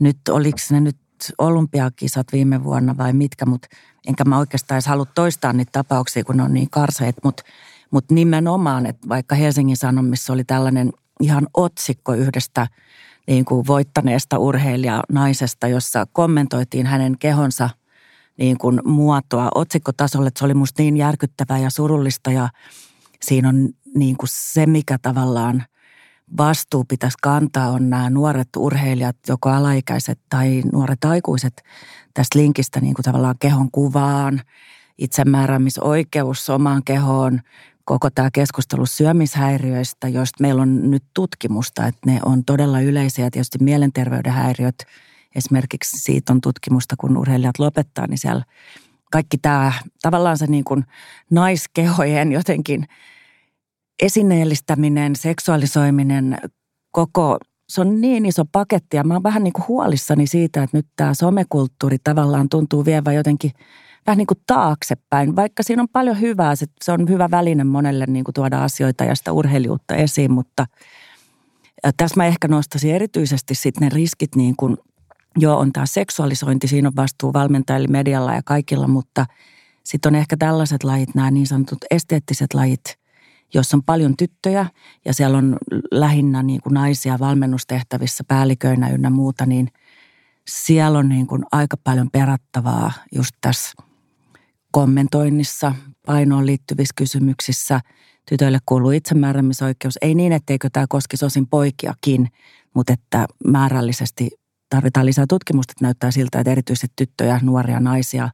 [0.00, 0.96] nyt oliko ne nyt
[1.38, 3.68] olympiakisat viime vuonna vai mitkä, mutta
[4.06, 7.42] enkä mä oikeastaan edes halua toistaa niitä tapauksia, kun ne on niin karseet, mutta
[7.90, 12.66] mut nimenomaan, että vaikka Helsingin Sanomissa oli tällainen ihan otsikko yhdestä–
[13.26, 17.70] niin kuin voittaneesta urheilijanaisesta, jossa kommentoitiin hänen kehonsa
[18.38, 20.30] niin kuin muotoa otsikkotasolle.
[20.38, 22.48] Se oli musta niin järkyttävää ja surullista ja
[23.22, 25.64] siinä on niin kuin se, mikä tavallaan
[26.36, 31.62] vastuu pitäisi kantaa on nämä nuoret urheilijat, joko alaikäiset tai nuoret aikuiset
[32.14, 34.40] tästä linkistä niin kuin tavallaan kehon kuvaan,
[34.98, 37.40] itsemääräämisoikeus omaan kehoon,
[37.84, 43.30] koko tämä keskustelu syömishäiriöistä, joista meillä on nyt tutkimusta, että ne on todella yleisiä.
[43.30, 44.84] Tietysti mielenterveyden häiriöt,
[45.34, 48.44] esimerkiksi siitä on tutkimusta, kun urheilijat lopettaa, niin siellä
[49.12, 50.84] kaikki tämä tavallaan se niin kuin
[51.30, 52.86] naiskehojen jotenkin
[54.02, 56.38] esineellistäminen, seksuaalisoiminen,
[56.90, 60.76] koko, se on niin iso paketti ja mä oon vähän niin kuin huolissani siitä, että
[60.76, 63.50] nyt tämä somekulttuuri tavallaan tuntuu vievä jotenkin
[64.06, 68.06] vähän niin kuin taaksepäin, vaikka siinä on paljon hyvää, se, se on hyvä väline monelle
[68.06, 70.66] niin kuin tuoda asioita ja sitä urheilijuutta esiin, mutta
[71.96, 74.76] tässä mä ehkä nostaisin erityisesti sitten ne riskit niin kuin,
[75.36, 79.26] joo on tämä seksuaalisointi, siinä on vastuu valmentajille, medialla ja kaikilla, mutta
[79.84, 82.98] sitten on ehkä tällaiset lajit, nämä niin sanotut esteettiset lajit,
[83.54, 84.66] jossa on paljon tyttöjä
[85.04, 85.56] ja siellä on
[85.90, 89.68] lähinnä niin kuin naisia valmennustehtävissä päälliköinä ynnä muuta, niin
[90.48, 93.72] siellä on niin kuin aika paljon perattavaa just tässä
[94.74, 95.74] kommentoinnissa,
[96.06, 97.80] painoon liittyvissä kysymyksissä.
[98.28, 99.98] Tytöille kuuluu itsemääräämisoikeus.
[100.02, 102.28] Ei niin, etteikö tämä koskisi osin poikiakin,
[102.74, 104.30] mutta että määrällisesti
[104.70, 108.28] tarvitaan lisää tutkimusta, että näyttää siltä, että erityisesti tyttöjä, nuoria naisia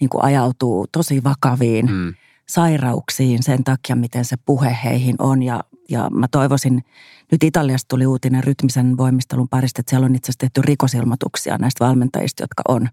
[0.00, 2.14] niin kuin ajautuu tosi vakaviin mm.
[2.48, 5.42] sairauksiin sen takia, miten se puhe heihin on.
[5.42, 6.84] Ja, ja mä toivoisin,
[7.32, 11.84] nyt Italiasta tuli uutinen rytmisen voimistelun parista, että siellä on itse asiassa tehty rikosilmoituksia näistä
[11.84, 12.88] valmentajista, jotka on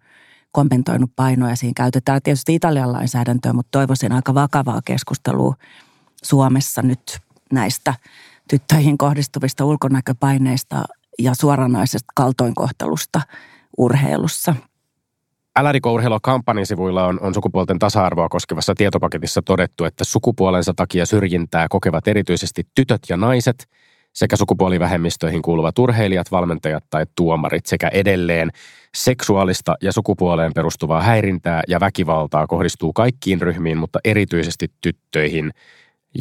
[0.51, 1.55] kompentoinut painoa.
[1.55, 5.55] Siinä käytetään tietysti Italian lainsäädäntöä, mutta toivoisin aika vakavaa keskustelua
[6.23, 7.19] Suomessa nyt
[7.53, 7.93] näistä
[8.49, 10.83] tyttöihin kohdistuvista ulkonäköpaineista
[11.19, 13.21] ja suoranaisesta kaltoinkohtelusta
[13.77, 14.55] urheilussa.
[15.55, 21.67] Älä riko kampanjan sivuilla on, on sukupuolten tasa-arvoa koskevassa tietopaketissa todettu, että sukupuolensa takia syrjintää
[21.69, 23.67] kokevat erityisesti tytöt ja naiset
[24.13, 28.49] sekä sukupuolivähemmistöihin kuuluvat urheilijat, valmentajat tai tuomarit sekä edelleen
[28.95, 35.51] seksuaalista ja sukupuoleen perustuvaa häirintää ja väkivaltaa kohdistuu kaikkiin ryhmiin, mutta erityisesti tyttöihin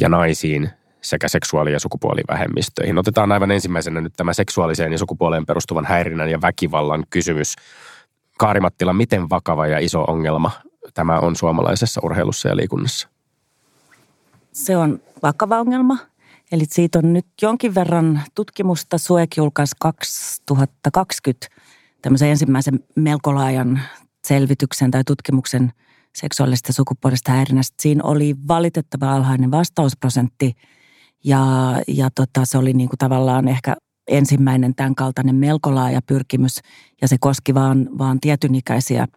[0.01, 0.69] ja naisiin
[1.01, 2.97] sekä seksuaali- ja sukupuolivähemmistöihin.
[2.97, 7.55] Otetaan aivan ensimmäisenä nyt tämä seksuaaliseen ja sukupuoleen perustuvan häirinnän ja väkivallan kysymys.
[8.37, 10.51] Kaarimattila, miten vakava ja iso ongelma
[10.93, 13.07] tämä on suomalaisessa urheilussa ja liikunnassa?
[14.51, 15.97] Se on vakava ongelma.
[16.51, 18.97] Eli siitä on nyt jonkin verran tutkimusta.
[18.97, 21.47] Suek julkaisi 2020
[22.01, 23.81] tämmöisen ensimmäisen melko laajan
[24.27, 25.71] selvityksen tai tutkimuksen
[26.15, 27.75] seksuaalista sukupuolista häirinnästä.
[27.81, 30.53] Siinä oli valitettava alhainen vastausprosentti–
[31.23, 33.75] ja, ja tota, se oli niin kuin tavallaan ehkä
[34.07, 36.59] ensimmäinen tämän kaltainen melko laaja pyrkimys
[37.01, 39.07] ja se koski vaan, vaan tietynikäisiä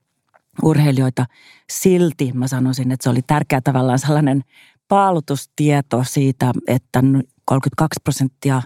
[0.63, 1.27] urheilijoita.
[1.73, 4.45] Silti mä sanoisin, että se oli tärkeä tavallaan sellainen
[4.89, 7.03] paalutustieto siitä, että
[7.45, 8.63] 32 prosenttia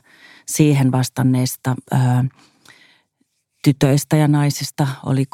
[0.47, 2.25] siihen vastanneista ää,
[3.65, 5.25] tytöistä ja naisista oli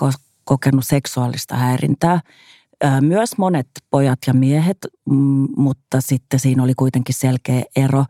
[0.44, 2.20] kokenut seksuaalista häirintää
[3.00, 4.78] myös monet pojat ja miehet,
[5.56, 8.04] mutta sitten siinä oli kuitenkin selkeä ero.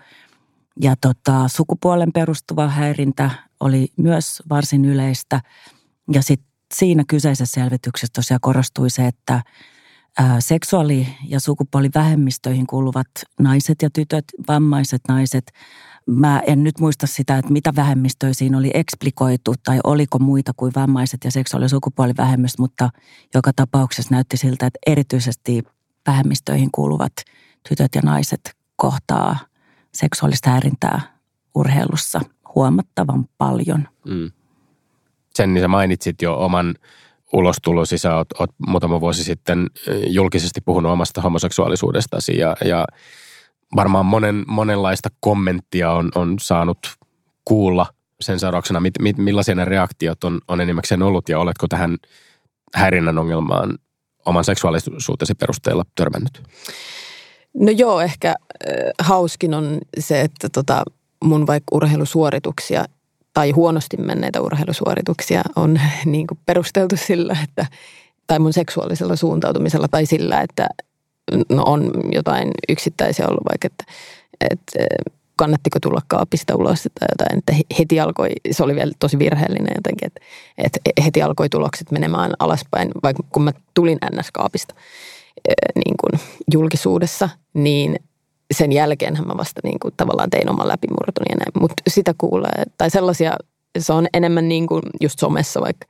[0.81, 5.41] Ja tota, sukupuolen perustuva häirintä oli myös varsin yleistä.
[6.13, 9.43] Ja sitten siinä kyseisessä selvityksessä tosiaan korostui se, että
[10.39, 13.07] seksuaali- ja sukupuolivähemmistöihin kuuluvat
[13.41, 15.45] naiset ja tytöt, vammaiset naiset–
[16.07, 20.73] Mä en nyt muista sitä, että mitä vähemmistöjä siinä oli eksplikoitu tai oliko muita kuin
[20.77, 22.91] vammaiset ja seksuaali- ja sukupuolivähemmistöt, mutta
[23.35, 25.63] joka tapauksessa näytti siltä, että erityisesti
[26.07, 27.13] vähemmistöihin kuuluvat
[27.69, 29.39] tytöt ja naiset kohtaa
[29.95, 31.01] seksuaalista häirintää
[31.55, 32.21] urheilussa
[32.55, 33.89] huomattavan paljon.
[34.05, 34.31] Mm.
[35.35, 36.75] Sen niin sä mainitsit jo oman
[37.35, 37.99] ulostulosi.
[37.99, 39.67] Sä oot, oot muutama vuosi sitten
[40.07, 42.85] julkisesti puhunut omasta homoseksuaalisuudestasi ja, ja
[43.77, 46.79] varmaan monen, monenlaista kommenttia on, on saanut
[47.45, 47.87] kuulla
[48.21, 51.97] sen seurauksena, mit, mit, millaisia ne reaktiot on, on enimmäkseen ollut ja oletko tähän
[52.75, 53.79] häirinnän ongelmaan
[54.27, 56.43] oman seksuaalisuutesi perusteella törmännyt?
[57.55, 58.37] No joo, ehkä äh,
[58.99, 60.83] hauskin on se, että tota,
[61.25, 62.85] mun vaikka urheilusuorituksia
[63.35, 67.67] tai huonosti menneitä urheilusuorituksia on niin kuin perusteltu sillä, että
[68.27, 70.67] tai mun seksuaalisella suuntautumisella tai sillä, että
[71.49, 73.85] no on jotain yksittäisiä ollut vaikka, että,
[74.51, 74.97] että
[75.37, 80.07] kannattiko tulla kaapista ulos tai jotain, että heti alkoi, se oli vielä tosi virheellinen jotenkin,
[80.07, 80.21] että,
[80.59, 84.75] että heti alkoi tulokset menemään alaspäin, vaikka kun mä tulin NS-kaapista
[85.75, 86.21] niin kuin
[86.53, 87.99] julkisuudessa, niin
[88.55, 92.63] sen jälkeen mä vasta niin kuin tavallaan tein oman läpimurtoni ja näin, mutta sitä kuulee,
[92.79, 93.37] tai sellaisia,
[93.79, 95.87] se on enemmän niin kuin just somessa vaikka,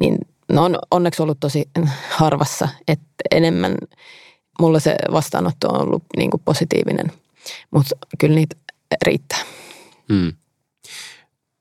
[0.00, 0.18] niin
[0.52, 1.68] ne on onneksi ollut tosi
[2.10, 3.74] harvassa, että enemmän
[4.60, 7.12] mulla se vastaanotto on ollut niin kuin positiivinen,
[7.70, 8.56] mutta kyllä niitä
[9.04, 9.38] riittää.
[10.12, 10.32] Hmm.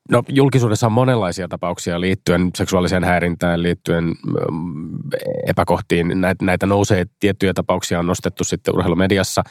[0.10, 5.00] No julkisuudessa on monenlaisia tapauksia liittyen seksuaaliseen häirintään, liittyen mm,
[5.48, 6.22] epäkohtiin.
[6.22, 9.44] Näitä, näitä nousee, tiettyjä tapauksia on nostettu sitten urheilumediassa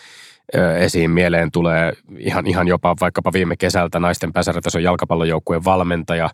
[0.78, 1.11] esiin.
[1.11, 6.30] Mieleen tulee ihan, ihan jopa vaikkapa viime kesältä naisten pääsarjatason jalkapallojoukkueen valmentaja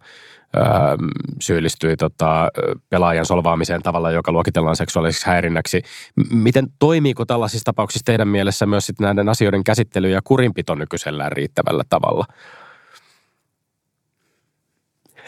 [1.41, 2.49] syyllistyi tota,
[2.89, 5.83] pelaajan solvaamiseen tavalla, joka luokitellaan seksuaaliseksi häirinnäksi.
[6.31, 11.83] Miten toimiiko tällaisissa tapauksissa teidän mielessä myös sitten näiden asioiden käsittely ja kurinpito nykyisellään riittävällä
[11.89, 12.25] tavalla?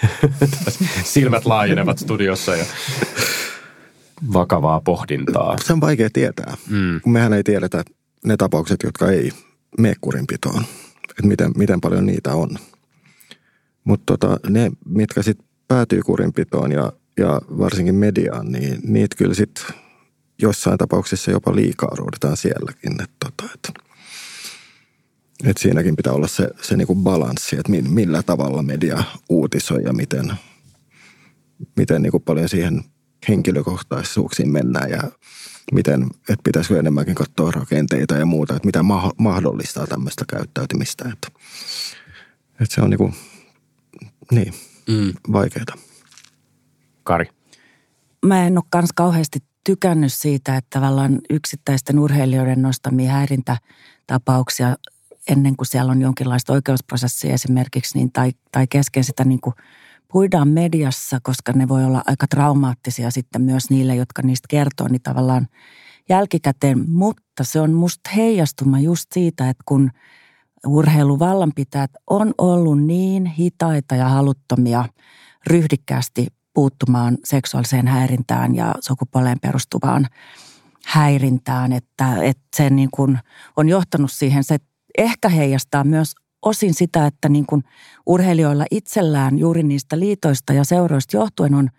[1.04, 2.64] Silmät laajenevat studiossa ja
[4.32, 5.56] vakavaa pohdintaa.
[5.58, 7.00] Se on vaikea tietää, mm.
[7.00, 7.84] kun mehän ei tiedetä
[8.24, 9.32] ne tapaukset, jotka ei
[9.78, 10.64] mene kurinpitoon.
[11.10, 12.58] Että miten, miten paljon niitä on.
[13.84, 19.64] Mutta tota, ne, mitkä sitten päätyy kurinpitoon ja, ja varsinkin mediaan, niin niitä kyllä sitten
[20.42, 22.92] jossain tapauksessa jopa liikaa ruudutaan sielläkin.
[23.02, 23.74] Että tota, et,
[25.44, 30.32] et siinäkin pitää olla se, se niinku balanssi, että millä tavalla media uutisoi ja miten,
[31.76, 32.84] miten niinku paljon siihen
[33.28, 35.02] henkilökohtaisuuksiin mennään ja
[35.72, 38.82] miten, että pitäisikö enemmänkin katsoa rakenteita ja muuta, että mitä
[39.18, 41.04] mahdollistaa tämmöistä käyttäytymistä.
[41.12, 41.28] Että,
[42.60, 43.14] että se on niinku,
[44.30, 44.54] niin,
[44.88, 45.12] mm.
[45.32, 45.76] vaikeaa.
[47.04, 47.26] Kari.
[48.26, 54.76] Mä en ole kans kauheasti tykännyt siitä, että tavallaan yksittäisten urheilijoiden nostamia häirintätapauksia
[55.28, 59.54] ennen kuin siellä on jonkinlaista oikeusprosessia esimerkiksi, niin tai, tai kesken sitä niin kuin
[60.12, 65.02] puidaan mediassa, koska ne voi olla aika traumaattisia sitten myös niille, jotka niistä kertoo, niin
[65.02, 65.48] tavallaan
[66.08, 66.90] jälkikäteen.
[66.90, 69.90] Mutta se on musta heijastuma just siitä, että kun
[70.66, 74.84] urheiluvallanpitäjät on ollut niin hitaita ja haluttomia
[75.46, 80.06] ryhdikkäästi puuttumaan seksuaaliseen häirintään ja sukupuoleen perustuvaan
[80.86, 83.18] häirintään, että, että se niin kuin
[83.56, 84.56] on johtanut siihen, se
[84.98, 87.64] ehkä heijastaa myös osin sitä, että niin kuin
[88.06, 91.70] urheilijoilla itsellään juuri niistä liitoista ja seuroista johtuen on,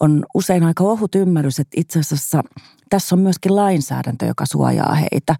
[0.00, 2.42] on usein aika ohut ymmärrys, että itse asiassa
[2.90, 5.36] tässä on myöskin lainsäädäntö, joka suojaa heitä.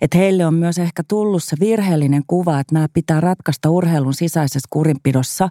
[0.00, 4.68] Että heille on myös ehkä tullut se virheellinen kuva, että nämä pitää ratkaista urheilun sisäisessä
[4.70, 5.48] kurinpidossa.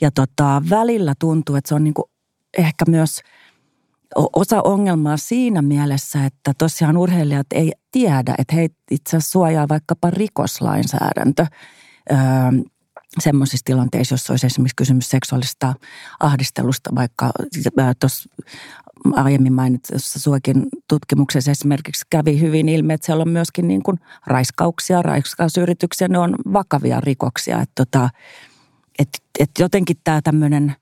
[0.00, 2.04] Ja tota, välillä tuntuu, että se on niin kuin
[2.58, 3.20] ehkä myös
[4.16, 10.10] osa ongelmaa siinä mielessä, että tosiaan urheilijat ei tiedä, että he itse asiassa suojaa vaikkapa
[10.10, 11.46] rikoslainsäädäntö
[13.18, 15.74] semmoisissa tilanteissa, jos olisi esimerkiksi kysymys seksuaalista
[16.20, 17.30] ahdistelusta, vaikka
[18.00, 18.28] tuossa
[19.12, 25.02] aiemmin mainitussa suokin tutkimuksessa esimerkiksi kävi hyvin ilmi, että siellä on myöskin niin kuin raiskauksia,
[25.02, 27.60] raiskausyrityksiä, ne on vakavia rikoksia.
[27.60, 28.10] Että tota,
[28.98, 30.76] et, et jotenkin tämä tämmöinen,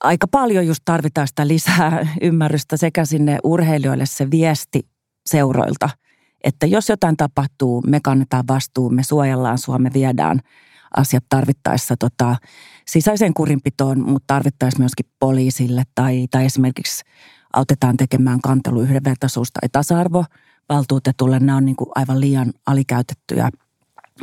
[0.00, 4.86] aika paljon just tarvitaan sitä lisää ymmärrystä sekä sinne urheilijoille se viesti
[5.26, 5.90] seuroilta–
[6.44, 10.40] että jos jotain tapahtuu, me kannetaan vastuu, me suojellaan sua, me viedään
[10.96, 12.36] asiat tarvittaessa tota,
[12.88, 17.04] sisäiseen kurinpitoon, mutta tarvittaessa myöskin poliisille tai, tai esimerkiksi
[17.52, 21.38] autetaan tekemään kantelu yhdenvertaisuus- tai tasa-arvovaltuutetulle.
[21.38, 23.50] Nämä on niin kuin aivan liian alikäytettyjä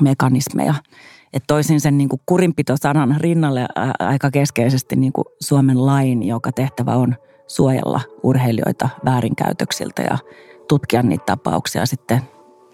[0.02, 0.74] mekanismeja.
[1.34, 3.66] Et toisin sen niin kuin kurinpito-sanan rinnalle
[4.00, 7.16] aika keskeisesti niin kuin Suomen lain, joka tehtävä on
[7.48, 10.18] suojella urheilijoita väärinkäytöksiltä ja
[10.70, 12.22] tutkia niitä tapauksia sitten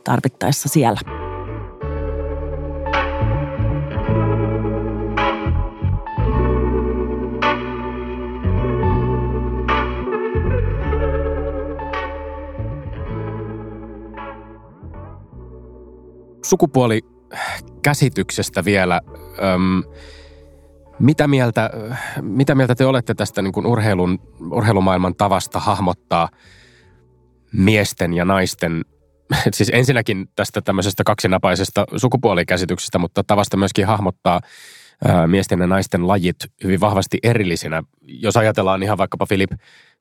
[0.03, 0.99] tarvittaessa siellä.
[16.45, 19.01] sukupuolikäsityksestä vielä.
[19.43, 19.83] Öm,
[20.99, 21.69] mitä, mieltä,
[22.21, 24.19] mitä mieltä te olette tästä niin kuin urheilun,
[24.51, 26.29] urheilumaailman tavasta hahmottaa–
[27.57, 28.85] miesten ja naisten,
[29.55, 34.41] siis ensinnäkin tästä tämmöisestä kaksinapaisesta sukupuolikäsityksestä, mutta tavasta myöskin hahmottaa
[35.27, 37.83] miesten ja naisten lajit hyvin vahvasti erillisinä.
[38.01, 39.51] Jos ajatellaan ihan vaikkapa Filip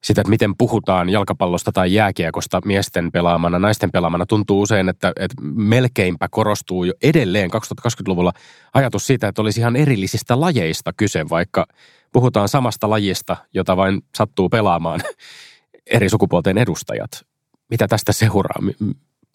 [0.05, 5.37] sitä, että miten puhutaan jalkapallosta tai jääkiekosta miesten pelaamana, naisten pelaamana, tuntuu usein, että, että
[5.43, 8.33] melkeinpä korostuu jo edelleen 2020-luvulla
[8.75, 11.67] ajatus siitä, että olisi ihan erillisistä lajeista kyse, vaikka
[12.13, 15.01] puhutaan samasta lajista, jota vain sattuu pelaamaan
[15.87, 17.34] eri sukupuolten edustajat
[17.71, 18.61] mitä tästä seuraa?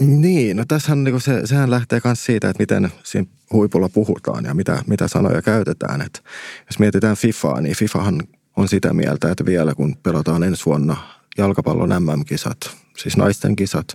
[0.02, 4.46] Niin, no tässä on, niin se, sehän lähtee myös siitä, että miten siinä huipulla puhutaan
[4.46, 6.02] ja mitä, mitä sanoja käytetään.
[6.02, 6.24] Et
[6.66, 8.24] jos mietitään FIFAa, niin FIFAhan
[8.56, 10.98] on sitä mieltä, että vielä kun pelataan ensi vuonna
[11.38, 13.88] jalkapallon MM-kisat, siis naisten kisat,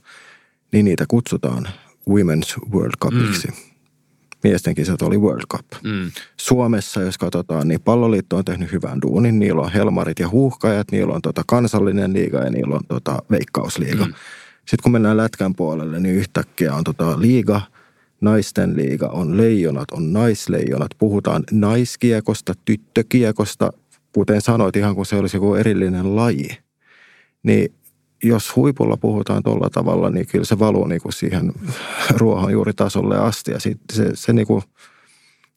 [0.73, 1.69] niin niitä kutsutaan
[2.11, 3.49] Women's World Cupiksi.
[3.49, 3.74] Mm.
[4.45, 5.67] Miesten kisat oli World Cup.
[5.85, 6.11] Mm.
[6.37, 9.39] Suomessa, jos katsotaan, niin palloliitto on tehnyt hyvän duunin.
[9.39, 14.07] Niillä on helmarit ja huuhkajat, niillä on tota kansallinen liiga ja niillä on tota veikkausliiga.
[14.07, 14.15] Mm.
[14.59, 17.61] Sitten kun mennään lätkän puolelle, niin yhtäkkiä on tota liiga,
[18.21, 23.73] naisten liiga, on leijonat, on naisleijonat, puhutaan naiskiekosta, tyttökiekosta,
[24.13, 26.59] kuten sanoit, ihan kuin se olisi joku erillinen laji.
[27.43, 27.75] Niin
[28.29, 31.53] jos huipulla puhutaan tuolla tavalla, niin kyllä se valuu niin kuin siihen
[32.11, 34.63] ruohonjuuritasolle asti ja sit se, se, niin kuin,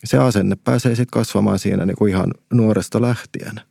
[0.03, 3.61] se asenne pääsee sitten kasvamaan siinä niin kuin ihan nuoresta lähtien.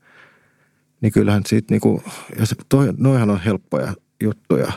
[1.00, 2.02] Niin kyllähän siitä niin
[2.38, 4.72] ja se, toi, noihan on helppoja juttuja,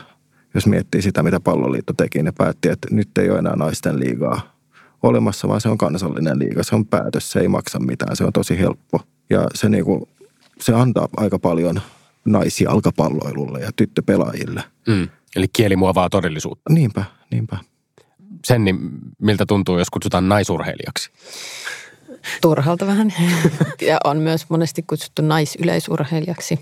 [0.54, 2.22] jos miettii sitä, mitä palloliitto teki.
[2.22, 4.56] Ne päätti, että nyt ei ole enää naisten liigaa
[5.02, 6.62] olemassa, vaan se on kansallinen liiga.
[6.62, 9.00] Se on päätös, se ei maksa mitään, se on tosi helppo.
[9.30, 10.08] Ja se, niin kuin,
[10.60, 11.80] se antaa aika paljon–
[12.24, 14.64] naisjalkapalloilulle ja tyttöpelaajille.
[14.86, 15.08] Mm.
[15.36, 16.72] Eli kieli muovaa todellisuutta.
[16.72, 17.58] Niinpä, niinpä.
[18.44, 18.78] Sen, niin
[19.18, 21.10] miltä tuntuu, jos kutsutaan naisurheilijaksi?
[22.40, 23.14] Turhalta vähän.
[23.80, 26.58] ja on myös monesti kutsuttu naisyleisurheilijaksi.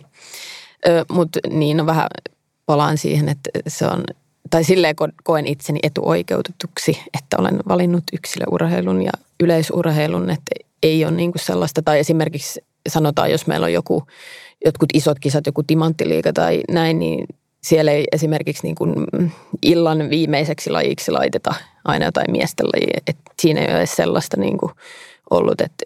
[1.10, 2.06] Mutta niin on vähän,
[2.66, 4.04] palaan siihen, että se on,
[4.50, 10.50] tai silleen koen itseni etuoikeutetuksi, että olen valinnut yksilöurheilun ja yleisurheilun, että
[10.82, 14.06] ei ole niin kuin sellaista, tai esimerkiksi sanotaan, jos meillä on joku
[14.64, 17.26] jotkut isot kisat, joku timanttiliiga tai näin, niin
[17.62, 18.94] siellä ei esimerkiksi niin kuin
[19.62, 21.54] illan viimeiseksi lajiksi laiteta
[21.84, 23.00] aina jotain miesten lajia.
[23.06, 24.72] Et siinä ei ole sellaista niin kuin
[25.30, 25.84] ollut, että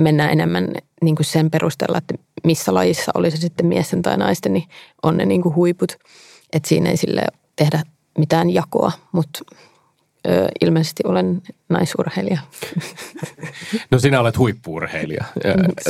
[0.00, 0.72] mennään enemmän
[1.02, 2.14] niin kuin sen perusteella, että
[2.44, 4.68] missä lajissa oli se sitten miesten tai naisten, niin
[5.02, 5.92] on ne niin kuin huiput.
[6.52, 7.22] Että siinä ei sille
[7.56, 7.82] tehdä
[8.18, 9.40] mitään jakoa, mutta
[10.28, 12.40] ö, ilmeisesti olen naisurheilija.
[13.90, 15.24] No sinä olet huippuurheilija.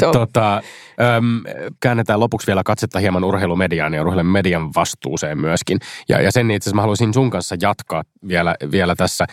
[0.00, 0.12] So.
[0.12, 1.42] Tota, äm,
[1.80, 5.78] käännetään lopuksi vielä katsetta hieman urheilumediaan ja urheilumedian vastuuseen myöskin.
[6.08, 9.26] Ja, ja sen itse asiassa mä haluaisin sun kanssa jatkaa vielä, vielä tässä.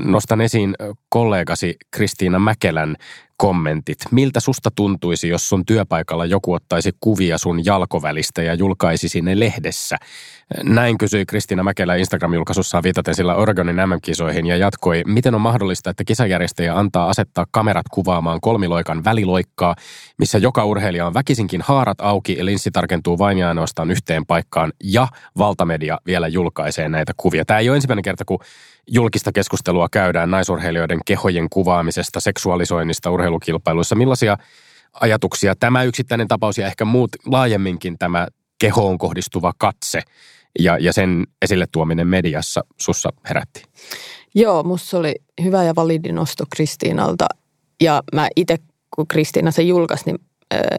[0.00, 0.74] Nostan esiin
[1.08, 2.96] kollegasi Kristiina Mäkelän
[3.38, 3.98] kommentit.
[4.10, 9.96] Miltä susta tuntuisi, jos sun työpaikalla joku ottaisi kuvia sun jalkovälistä ja julkaisi ne lehdessä?
[10.62, 16.04] Näin kysyi Kristiina Mäkelä Instagram-julkaisussaan viitaten sillä Oregonin MM-kisoihin ja jatkoi, miten on mahdollista, että
[16.04, 19.74] kisajärjestäjä antaa asettaa kamerat kuvaamaan kolmiloikan väliloikkaa,
[20.18, 24.72] missä joka urheilija on väkisinkin haarat auki ja linssi tarkentuu vain ja ainoastaan yhteen paikkaan
[24.84, 25.08] ja
[25.38, 27.44] valtamedia vielä julkaisee näitä kuvia.
[27.44, 28.38] Tämä ei ole ensimmäinen kerta, kun
[28.88, 33.94] julkista keskustelua käydään naisurheilijoiden kehojen kuvaamisesta, seksuaalisoinnista urheilukilpailuissa.
[33.94, 34.36] Millaisia
[35.00, 38.26] ajatuksia tämä yksittäinen tapaus ja ehkä muut laajemminkin tämä
[38.58, 40.00] kehoon kohdistuva katse
[40.58, 43.62] ja, ja sen esille tuominen mediassa sussa herätti?
[44.34, 47.26] Joo, musta oli hyvä ja validi nosto Kristiinalta.
[47.80, 48.56] Ja mä itse,
[48.96, 50.18] kun Kristiina se julkaisi, niin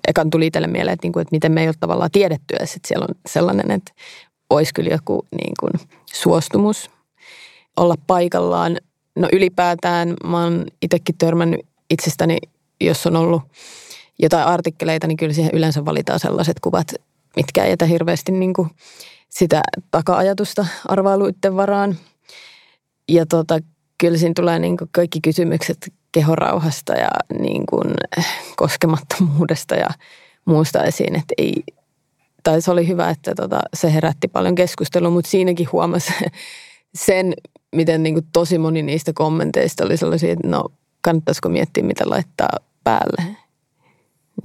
[0.07, 3.05] ekan tuli itselle mieleen, että, niinku, että miten me ei ole tavallaan tiedetty että siellä
[3.09, 3.91] on sellainen, että
[4.49, 5.73] olisi kyllä joku niin kuin,
[6.13, 6.91] suostumus
[7.79, 8.77] olla paikallaan.
[9.15, 11.59] No ylipäätään mä oon itsekin törmännyt
[11.89, 12.37] itsestäni,
[12.81, 13.41] jos on ollut
[14.19, 16.93] jotain artikkeleita, niin kyllä siihen yleensä valitaan sellaiset kuvat,
[17.35, 18.69] mitkä ei jätä hirveästi niin kuin
[19.29, 19.61] sitä
[19.91, 21.97] taka-ajatusta arvailuiden varaan.
[23.07, 23.59] Ja tota,
[23.97, 27.09] kyllä siinä tulee niin kuin kaikki kysymykset kehorauhasta ja
[27.39, 27.93] niin kuin
[28.55, 29.87] koskemattomuudesta ja
[30.45, 31.63] muusta esiin, että ei,
[32.43, 36.13] tai se oli hyvä, että tota, se herätti paljon keskustelua, mutta siinäkin huomasi
[37.05, 37.33] sen,
[37.75, 40.65] miten niin kuin tosi moni niistä kommenteista oli sellaisia, että no
[41.01, 42.49] kannattaisiko miettiä, mitä laittaa
[42.83, 43.35] päälle.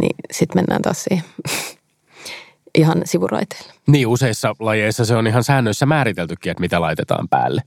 [0.00, 1.24] Niin sitten mennään taas siihen
[2.78, 3.72] ihan sivuraiteille.
[3.86, 7.62] Niin, useissa lajeissa se on ihan säännöissä määriteltykin, että mitä laitetaan päälle.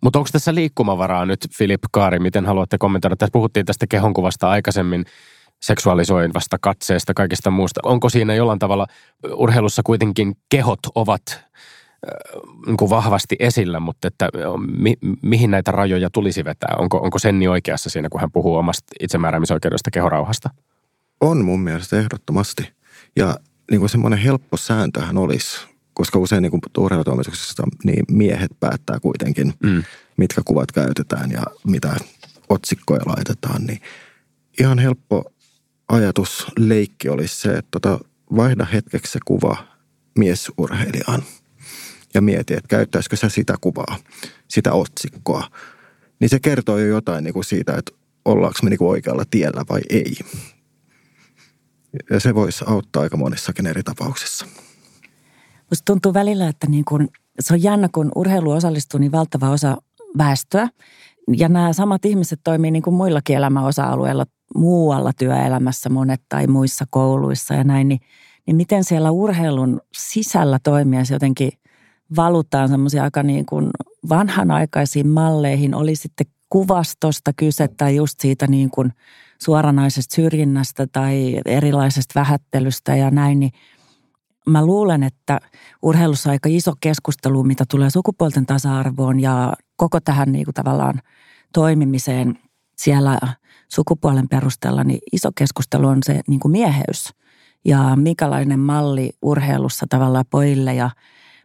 [0.00, 3.16] Mutta onko tässä liikkumavaraa nyt, Filip Kaari, miten haluatte kommentoida?
[3.16, 5.04] Tässä puhuttiin tästä kehonkuvasta aikaisemmin,
[5.62, 7.80] seksuaalisoivasta katseesta, kaikesta muusta.
[7.84, 8.86] Onko siinä jollain tavalla
[9.34, 11.22] urheilussa kuitenkin kehot ovat
[12.66, 14.28] niin kuin vahvasti esillä, mutta että
[14.78, 16.74] mi, mihin näitä rajoja tulisi vetää?
[16.78, 20.50] Onko, onko Senni oikeassa siinä, kun hän puhuu omasta itsemääräämisoikeudesta kehorauhasta?
[21.20, 22.72] On mun mielestä ehdottomasti.
[23.16, 23.36] Ja
[23.70, 29.82] niin kuin semmoinen helppo sääntöhän olisi, koska usein niin urheilutoimituksessa niin miehet päättää kuitenkin, mm.
[30.16, 31.96] mitkä kuvat käytetään ja mitä
[32.48, 33.80] otsikkoja laitetaan, niin
[34.60, 35.32] ihan helppo
[35.88, 37.98] ajatus leikki olisi se, että tota,
[38.36, 39.56] vaihda hetkeksi se kuva
[40.18, 41.22] miesurheilijaan
[42.14, 43.96] ja mieti, että käyttäisikö sä sitä kuvaa,
[44.48, 45.44] sitä otsikkoa.
[46.20, 47.92] Niin se kertoo jo jotain niin kuin siitä, että
[48.24, 50.16] ollaanko me niin kuin oikealla tiellä vai ei.
[52.10, 54.46] Ja se voisi auttaa aika monissakin eri tapauksissa.
[55.70, 57.08] Musta tuntuu välillä, että niin kun,
[57.40, 59.76] se on jännä, kun urheilu osallistuu niin valtava osa
[60.18, 60.68] väestöä.
[61.36, 67.54] Ja nämä samat ihmiset toimii niin kuin muillakin elämäosa-alueilla, muualla työelämässä monet tai muissa kouluissa
[67.54, 67.88] ja näin.
[67.88, 68.00] Niin,
[68.46, 71.50] niin miten siellä urheilun sisällä toimia se jotenkin
[72.16, 73.70] valutaan semmoisia aika niin kuin
[74.08, 78.92] vanhanaikaisiin malleihin, oli sitten kuvastosta kyse tai just siitä niin kuin–
[79.42, 83.52] suoranaisesta syrjinnästä tai erilaisesta vähättelystä ja näin, niin
[84.46, 85.40] mä luulen, että
[85.82, 91.00] urheilussa on aika iso keskustelu, mitä tulee sukupuolten tasa-arvoon ja koko tähän niin kuin tavallaan
[91.54, 92.38] toimimiseen
[92.78, 93.18] siellä
[93.68, 97.14] sukupuolen perusteella, niin iso keskustelu on se niin kuin mieheys
[97.64, 100.90] ja minkälainen malli urheilussa tavallaan pojille ja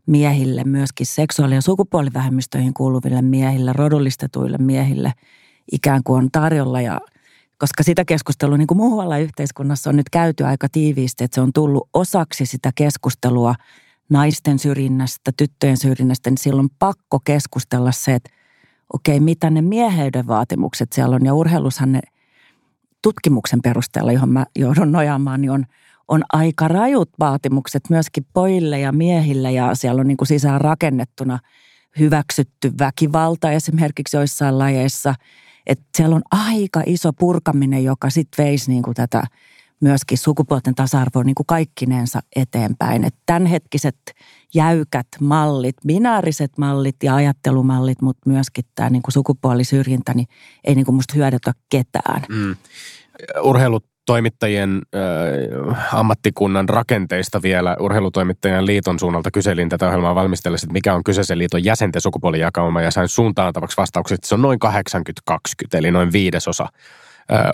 [0.05, 5.13] miehille, myöskin seksuaali- ja sukupuolivähemmistöihin kuuluville miehille, rodullistetuille miehille
[5.71, 7.01] ikään kuin on tarjolla ja
[7.57, 11.53] koska sitä keskustelua niin kuin muualla yhteiskunnassa on nyt käyty aika tiiviisti, että se on
[11.53, 13.55] tullut osaksi sitä keskustelua
[14.09, 18.29] naisten syrjinnästä, tyttöjen syrjinnästä, niin silloin pakko keskustella se, että
[18.93, 21.25] okei, mitä ne mieheyden vaatimukset siellä on.
[21.25, 22.01] Ja urheilushan ne
[23.01, 25.65] tutkimuksen perusteella, johon mä joudun nojaamaan, niin on,
[26.07, 29.51] on aika rajut vaatimukset myöskin pojille ja miehille.
[29.51, 31.39] Ja siellä on niin kuin sisään rakennettuna
[31.99, 35.15] hyväksytty väkivalta esimerkiksi joissain lajeissa.
[35.67, 39.23] Että siellä on aika iso purkaminen, joka sitten veisi niin kuin tätä
[39.81, 43.03] myöskin sukupuolten tasa-arvoa niin kuin kaikkinensa eteenpäin.
[43.03, 43.97] Että tämänhetkiset
[44.53, 50.27] jäykät mallit, binääriset mallit ja ajattelumallit, mutta myöskin tämä niin kuin sukupuolisyrjintä, niin
[50.63, 52.21] ei niin kuin musta hyödytä ketään.
[52.29, 52.55] Mm.
[54.09, 61.03] Urheilutoimittajien äh, ammattikunnan rakenteista vielä urheilutoimittajien liiton suunnalta kyselin tätä ohjelmaa valmistellessa, että mikä on
[61.03, 64.59] kyseisen liiton jäsenten sukupuolijakauma ja sain suuntaantavaksi vastaukset, että se on noin
[65.31, 65.37] 80-20,
[65.73, 66.67] eli noin viidesosa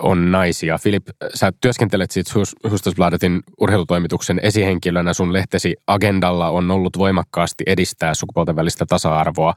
[0.02, 0.78] on naisia.
[0.78, 2.36] Filip, sä työskentelet siis
[2.70, 5.14] Hustasbladetin urheilutoimituksen esihenkilönä.
[5.14, 9.54] Sun lehtesi agendalla on ollut voimakkaasti edistää sukupuolten välistä tasa-arvoa.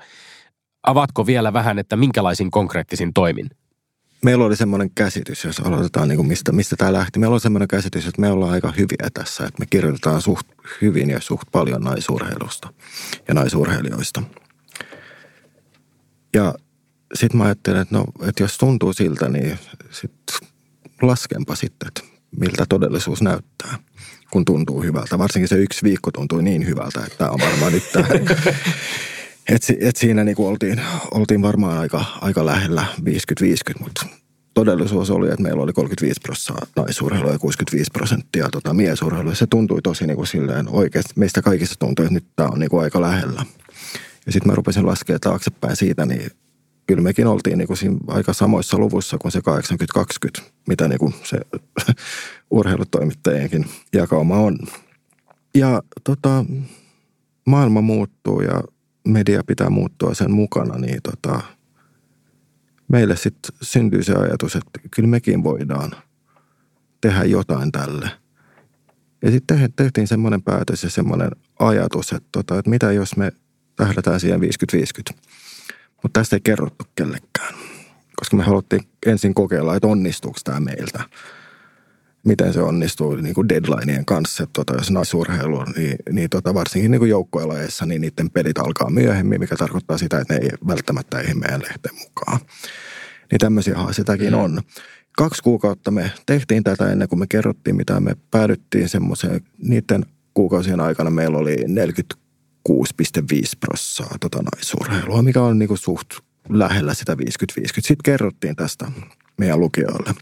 [0.87, 3.51] Avaatko vielä vähän, että minkälaisin konkreettisin toimin?
[4.25, 7.19] Meillä oli semmoinen käsitys, jos aloitetaan niin kuin mistä, mistä tämä lähti.
[7.19, 10.47] Meillä oli semmoinen käsitys, että me ollaan aika hyviä tässä, että me kirjoitetaan suht
[10.81, 12.73] hyvin ja suht paljon naisurheilusta
[13.29, 14.23] ja naisurheilijoista.
[16.35, 16.55] Ja
[17.15, 19.59] sitten mä ajattelin, että no, että jos tuntuu siltä, niin
[19.91, 20.13] sit
[21.03, 22.03] laskenpa sitten, että
[22.39, 23.79] miltä todellisuus näyttää,
[24.31, 25.19] kun tuntuu hyvältä.
[25.19, 28.07] Varsinkin se yksi viikko tuntui niin hyvältä, että tämä on varmaan nyt tämä.
[29.49, 33.05] Et, et siinä niin oltiin, oltiin varmaan aika, aika lähellä 50-50,
[33.81, 34.07] mutta
[34.65, 39.35] todellisuus oli, että meillä oli 35 prosenttia naisurheilua ja 65 prosenttia tota miesurheilua.
[39.35, 42.71] Se tuntui tosi niin kuin silleen oikeasti, meistä kaikista tuntui, että nyt tämä on niin
[42.71, 43.45] kuin aika lähellä.
[44.27, 46.31] Ja sitten mä rupesin laskemaan taaksepäin siitä, niin
[46.87, 49.41] kyllä mekin oltiin niin kuin siinä aika samoissa luvuissa kuin se
[50.39, 51.41] 80-20, mitä niin kuin se
[52.51, 54.59] urheilutoimittajienkin jakauma on.
[55.55, 56.45] Ja tota,
[57.47, 58.63] maailma muuttuu ja
[59.09, 61.41] media pitää muuttua sen mukana, niin tota,
[62.89, 65.91] meille sitten syntyy se ajatus, että kyllä mekin voidaan
[67.01, 68.11] tehdä jotain tälle.
[69.23, 73.33] Ja sitten tehtiin semmoinen päätös ja semmoinen ajatus, että, tota, että mitä jos me
[73.77, 75.17] tähdätään siihen 50-50.
[76.03, 77.55] Mutta tästä ei kerrottu kellekään,
[78.17, 81.05] koska me haluttiin ensin kokeilla, että onnistuuko tämä meiltä.
[82.25, 86.55] Miten se onnistuu niin kuin deadlineien kanssa, että tota, jos naisurheilu on, niin, niin tota,
[86.55, 91.21] varsinkin niin joukkuelajeissa, niin niiden pelit alkaa myöhemmin, mikä tarkoittaa sitä, että ne ei välttämättä
[91.21, 92.41] ei meidän lehteen mukaan.
[93.31, 94.39] Niin tämmöisiä haasteitakin mm.
[94.39, 94.61] on.
[95.17, 100.81] Kaksi kuukautta me tehtiin tätä ennen kuin me kerrottiin, mitä me päädyttiin semmoiseen, niiden kuukausien
[100.81, 102.15] aikana meillä oli 40
[102.69, 102.75] 6,5
[103.61, 106.09] prossaa tota naisurheilua, mikä on niinku suht
[106.49, 107.17] lähellä sitä 50-50.
[107.57, 108.87] Sitten kerrottiin tästä
[109.39, 110.15] meidän lukijoille.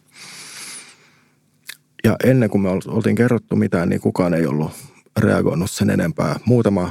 [2.05, 4.71] Ja ennen kuin me oltiin kerrottu mitään, niin kukaan ei ollut
[5.19, 6.41] reagoinut sen enempää.
[6.45, 6.91] Muutama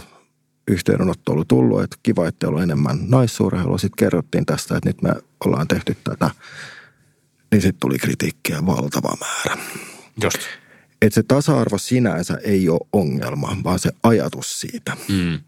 [0.67, 3.77] yhteydenotto ollut tullut, että kiva, että on enemmän naissurheilua.
[3.77, 5.13] Sitten kerrottiin tästä, että nyt me
[5.45, 6.29] ollaan tehty tätä.
[7.51, 9.61] Niin sitten tuli kritiikkiä valtava määrä.
[10.23, 10.39] Just
[11.01, 14.97] että se tasa-arvo sinänsä ei ole ongelma, vaan se ajatus siitä.
[15.07, 15.39] Mm.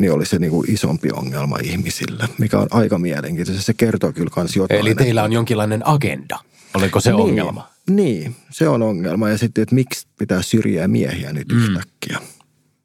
[0.00, 3.62] Niin oli se niinku isompi ongelma ihmisille, mikä on aika mielenkiintoista.
[3.62, 4.80] Se kertoo kyllä kans jotain.
[4.80, 6.38] Eli teillä on jonkinlainen agenda.
[6.74, 7.70] Oliko se niin, ongelma?
[7.90, 9.28] Niin, se on ongelma.
[9.28, 11.58] Ja sitten, että miksi pitää syrjiä miehiä nyt mm.
[11.58, 12.18] yhtäkkiä.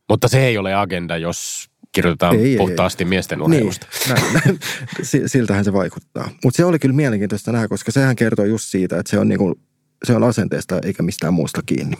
[0.10, 3.88] Mutta se ei ole agenda, jos kirjoitetaan ei, puhtaasti ei, miesten urheilusta.
[4.45, 6.30] Niin, siltähän se vaikuttaa.
[6.43, 9.60] Mutta se oli kyllä mielenkiintoista nähdä, koska sehän kertoo just siitä, että se on niinku
[10.04, 11.97] se on asenteesta eikä mistään muusta kiinni.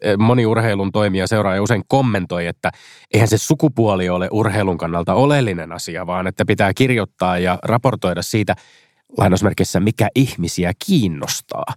[0.00, 2.70] E, moni urheilun toimija seuraaja usein kommentoi, että
[3.14, 8.54] eihän se sukupuoli ole urheilun kannalta oleellinen asia, vaan että pitää kirjoittaa ja raportoida siitä
[9.18, 11.74] lainausmerkissä, mikä ihmisiä kiinnostaa.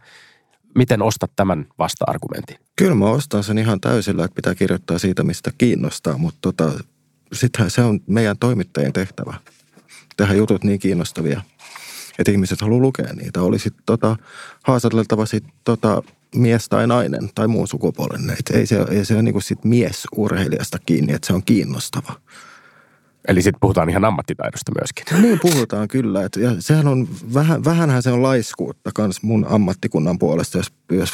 [0.75, 2.57] Miten ostat tämän vasta-argumentin?
[2.75, 6.71] Kyllä mä ostan sen ihan täysillä, että pitää kirjoittaa siitä, mistä kiinnostaa, mutta tota,
[7.33, 9.33] sittenhän se on meidän toimittajien tehtävä.
[10.17, 11.41] Tehdä jutut niin kiinnostavia,
[12.19, 13.41] että ihmiset haluaa lukea niitä.
[13.41, 14.15] Oli sitten tota,
[14.63, 16.03] haastateltava sit, tota,
[16.35, 18.29] mies tai nainen tai muun sukupuolen.
[18.29, 22.15] Et ei se, ei se ole niinku sit miesurheilijasta kiinni, että se on kiinnostava.
[23.27, 25.21] Eli sitten puhutaan ihan ammattitaidosta myöskin.
[25.21, 26.23] Niin puhutaan kyllä.
[26.23, 31.11] Et, ja sehän on, vähän, vähänhän se on laiskuutta kans mun ammattikunnan puolesta, jos, jos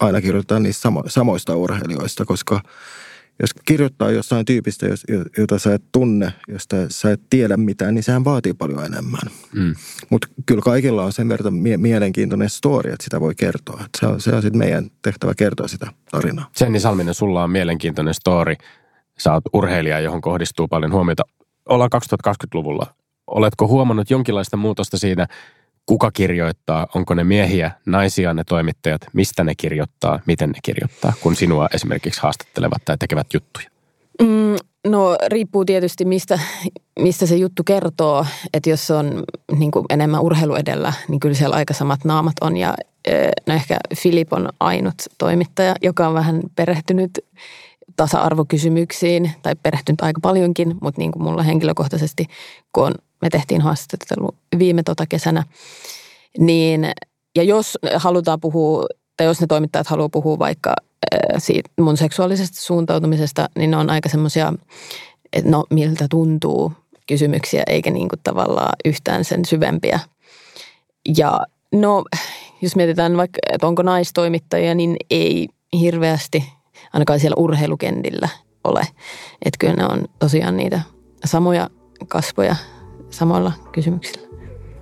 [0.00, 2.60] aina kirjoitetaan niistä samo, samoista urheilijoista, koska
[3.42, 4.86] Jos kirjoittaa jossain tyypistä,
[5.38, 9.20] jota sä et tunne, josta sä et tiedä mitään, niin sehän vaatii paljon enemmän.
[9.54, 9.74] Mm.
[10.10, 13.80] Mutta kyllä kaikilla on sen verran mie- mielenkiintoinen story, että sitä voi kertoa.
[13.84, 16.50] Et se on, se on sitten meidän tehtävä kertoa sitä tarinaa.
[16.56, 18.54] Senni Salminen, sulla on mielenkiintoinen story.
[19.18, 21.22] Sä oot urheilija, johon kohdistuu paljon huomiota.
[21.68, 22.86] Ollaan 2020-luvulla.
[23.26, 25.26] Oletko huomannut jonkinlaista muutosta siinä,
[25.86, 31.36] kuka kirjoittaa, onko ne miehiä, naisia ne toimittajat, mistä ne kirjoittaa, miten ne kirjoittaa, kun
[31.36, 33.66] sinua esimerkiksi haastattelevat tai tekevät juttuja?
[34.22, 34.56] Mm,
[34.86, 36.38] no riippuu tietysti mistä,
[36.98, 39.24] mistä se juttu kertoo, että jos se on
[39.58, 42.74] niin kuin enemmän urheilu edellä, niin kyllä siellä aika samat naamat on ja
[43.46, 47.10] no ehkä Filip on ainut toimittaja, joka on vähän perehtynyt
[47.96, 52.26] tasa-arvokysymyksiin tai perehtynyt aika paljonkin, mutta niin kuin mulla henkilökohtaisesti,
[52.72, 55.44] kun me tehtiin haastattelu viime tota kesänä,
[56.38, 56.90] niin
[57.36, 58.86] ja jos halutaan puhua,
[59.16, 60.74] tai jos ne toimittajat haluaa puhua vaikka
[61.38, 64.52] siitä mun seksuaalisesta suuntautumisesta, niin ne on aika semmoisia,
[65.32, 66.72] että no miltä tuntuu
[67.06, 70.00] kysymyksiä, eikä niin kuin tavallaan yhtään sen syvempiä.
[71.16, 71.40] Ja
[71.72, 72.04] no,
[72.62, 75.48] jos mietitään vaikka, että onko naistoimittajia, niin ei
[75.80, 76.44] hirveästi–
[76.92, 78.28] ainakaan siellä urheilukentillä
[78.64, 78.80] ole.
[79.44, 80.80] Että kyllä ne on tosiaan niitä
[81.24, 81.70] samoja
[82.08, 82.56] kasvoja
[83.10, 84.28] samoilla kysymyksillä.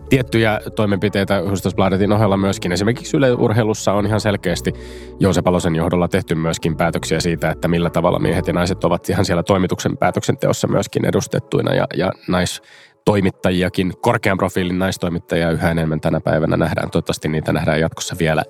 [0.09, 2.72] Tiettyjä toimenpiteitä Hustasbladetin ohella myöskin.
[2.72, 4.72] Esimerkiksi Yle Urheilussa on ihan selkeästi
[5.20, 9.24] Joose Palosen johdolla tehty myöskin päätöksiä siitä, että millä tavalla miehet ja naiset ovat ihan
[9.24, 12.62] siellä toimituksen päätöksenteossa myöskin edustettuina ja, ja nais,
[13.04, 16.90] toimittajiakin, korkean profiilin naistoimittajia yhä enemmän tänä päivänä nähdään.
[16.90, 18.44] Toivottavasti niitä nähdään jatkossa vielä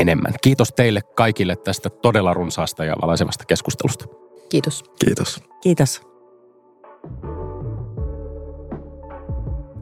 [0.00, 0.34] enemmän.
[0.42, 4.04] Kiitos teille kaikille tästä todella runsaasta ja valaisevasta keskustelusta.
[4.48, 4.84] Kiitos.
[5.04, 5.40] Kiitos.
[5.62, 6.02] Kiitos.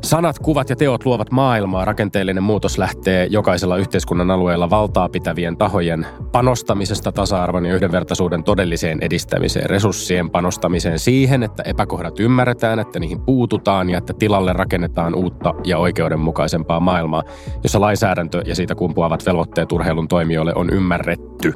[0.03, 1.85] Sanat, kuvat ja teot luovat maailmaa.
[1.85, 9.71] Rakenteellinen muutos lähtee jokaisella yhteiskunnan alueella valtaa pitävien tahojen panostamisesta tasa-arvon ja yhdenvertaisuuden todelliseen edistämiseen,
[9.71, 15.79] resurssien panostamiseen siihen, että epäkohdat ymmärretään, että niihin puututaan ja että tilalle rakennetaan uutta ja
[15.79, 17.23] oikeudenmukaisempaa maailmaa,
[17.63, 21.53] jossa lainsäädäntö ja siitä kumpuavat velvoitteet urheilun toimijoille on ymmärretty.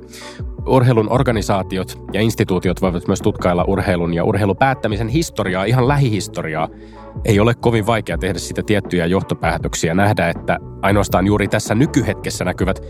[0.71, 6.69] Urheilun organisaatiot ja instituutiot voivat myös tutkailla urheilun ja urheilupäättämisen historiaa, ihan lähihistoriaa.
[7.25, 12.81] Ei ole kovin vaikea tehdä sitä tiettyjä johtopäätöksiä, nähdä, että ainoastaan juuri tässä nykyhetkessä näkyvät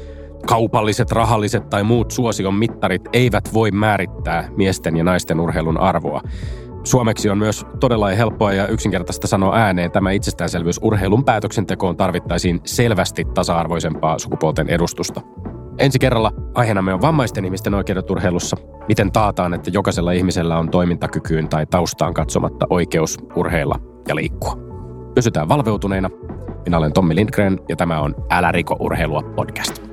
[0.46, 6.20] kaupalliset, rahalliset tai muut suosion mittarit eivät voi määrittää miesten ja naisten urheilun arvoa.
[6.84, 13.24] Suomeksi on myös todella helppoa ja yksinkertaista sanoa ääneen tämä itsestäänselvyys urheilun päätöksentekoon tarvittaisiin selvästi
[13.34, 15.20] tasa-arvoisempaa sukupuolten edustusta.
[15.80, 18.56] Ensi kerralla aiheenamme on vammaisten ihmisten oikeudet urheilussa.
[18.88, 23.74] Miten taataan, että jokaisella ihmisellä on toimintakykyyn tai taustaan katsomatta oikeus urheilla
[24.08, 24.58] ja liikkua.
[25.14, 26.10] Pysytään valveutuneina.
[26.64, 29.89] Minä olen Tommi Lindgren ja tämä on Älä riko urheilua podcast.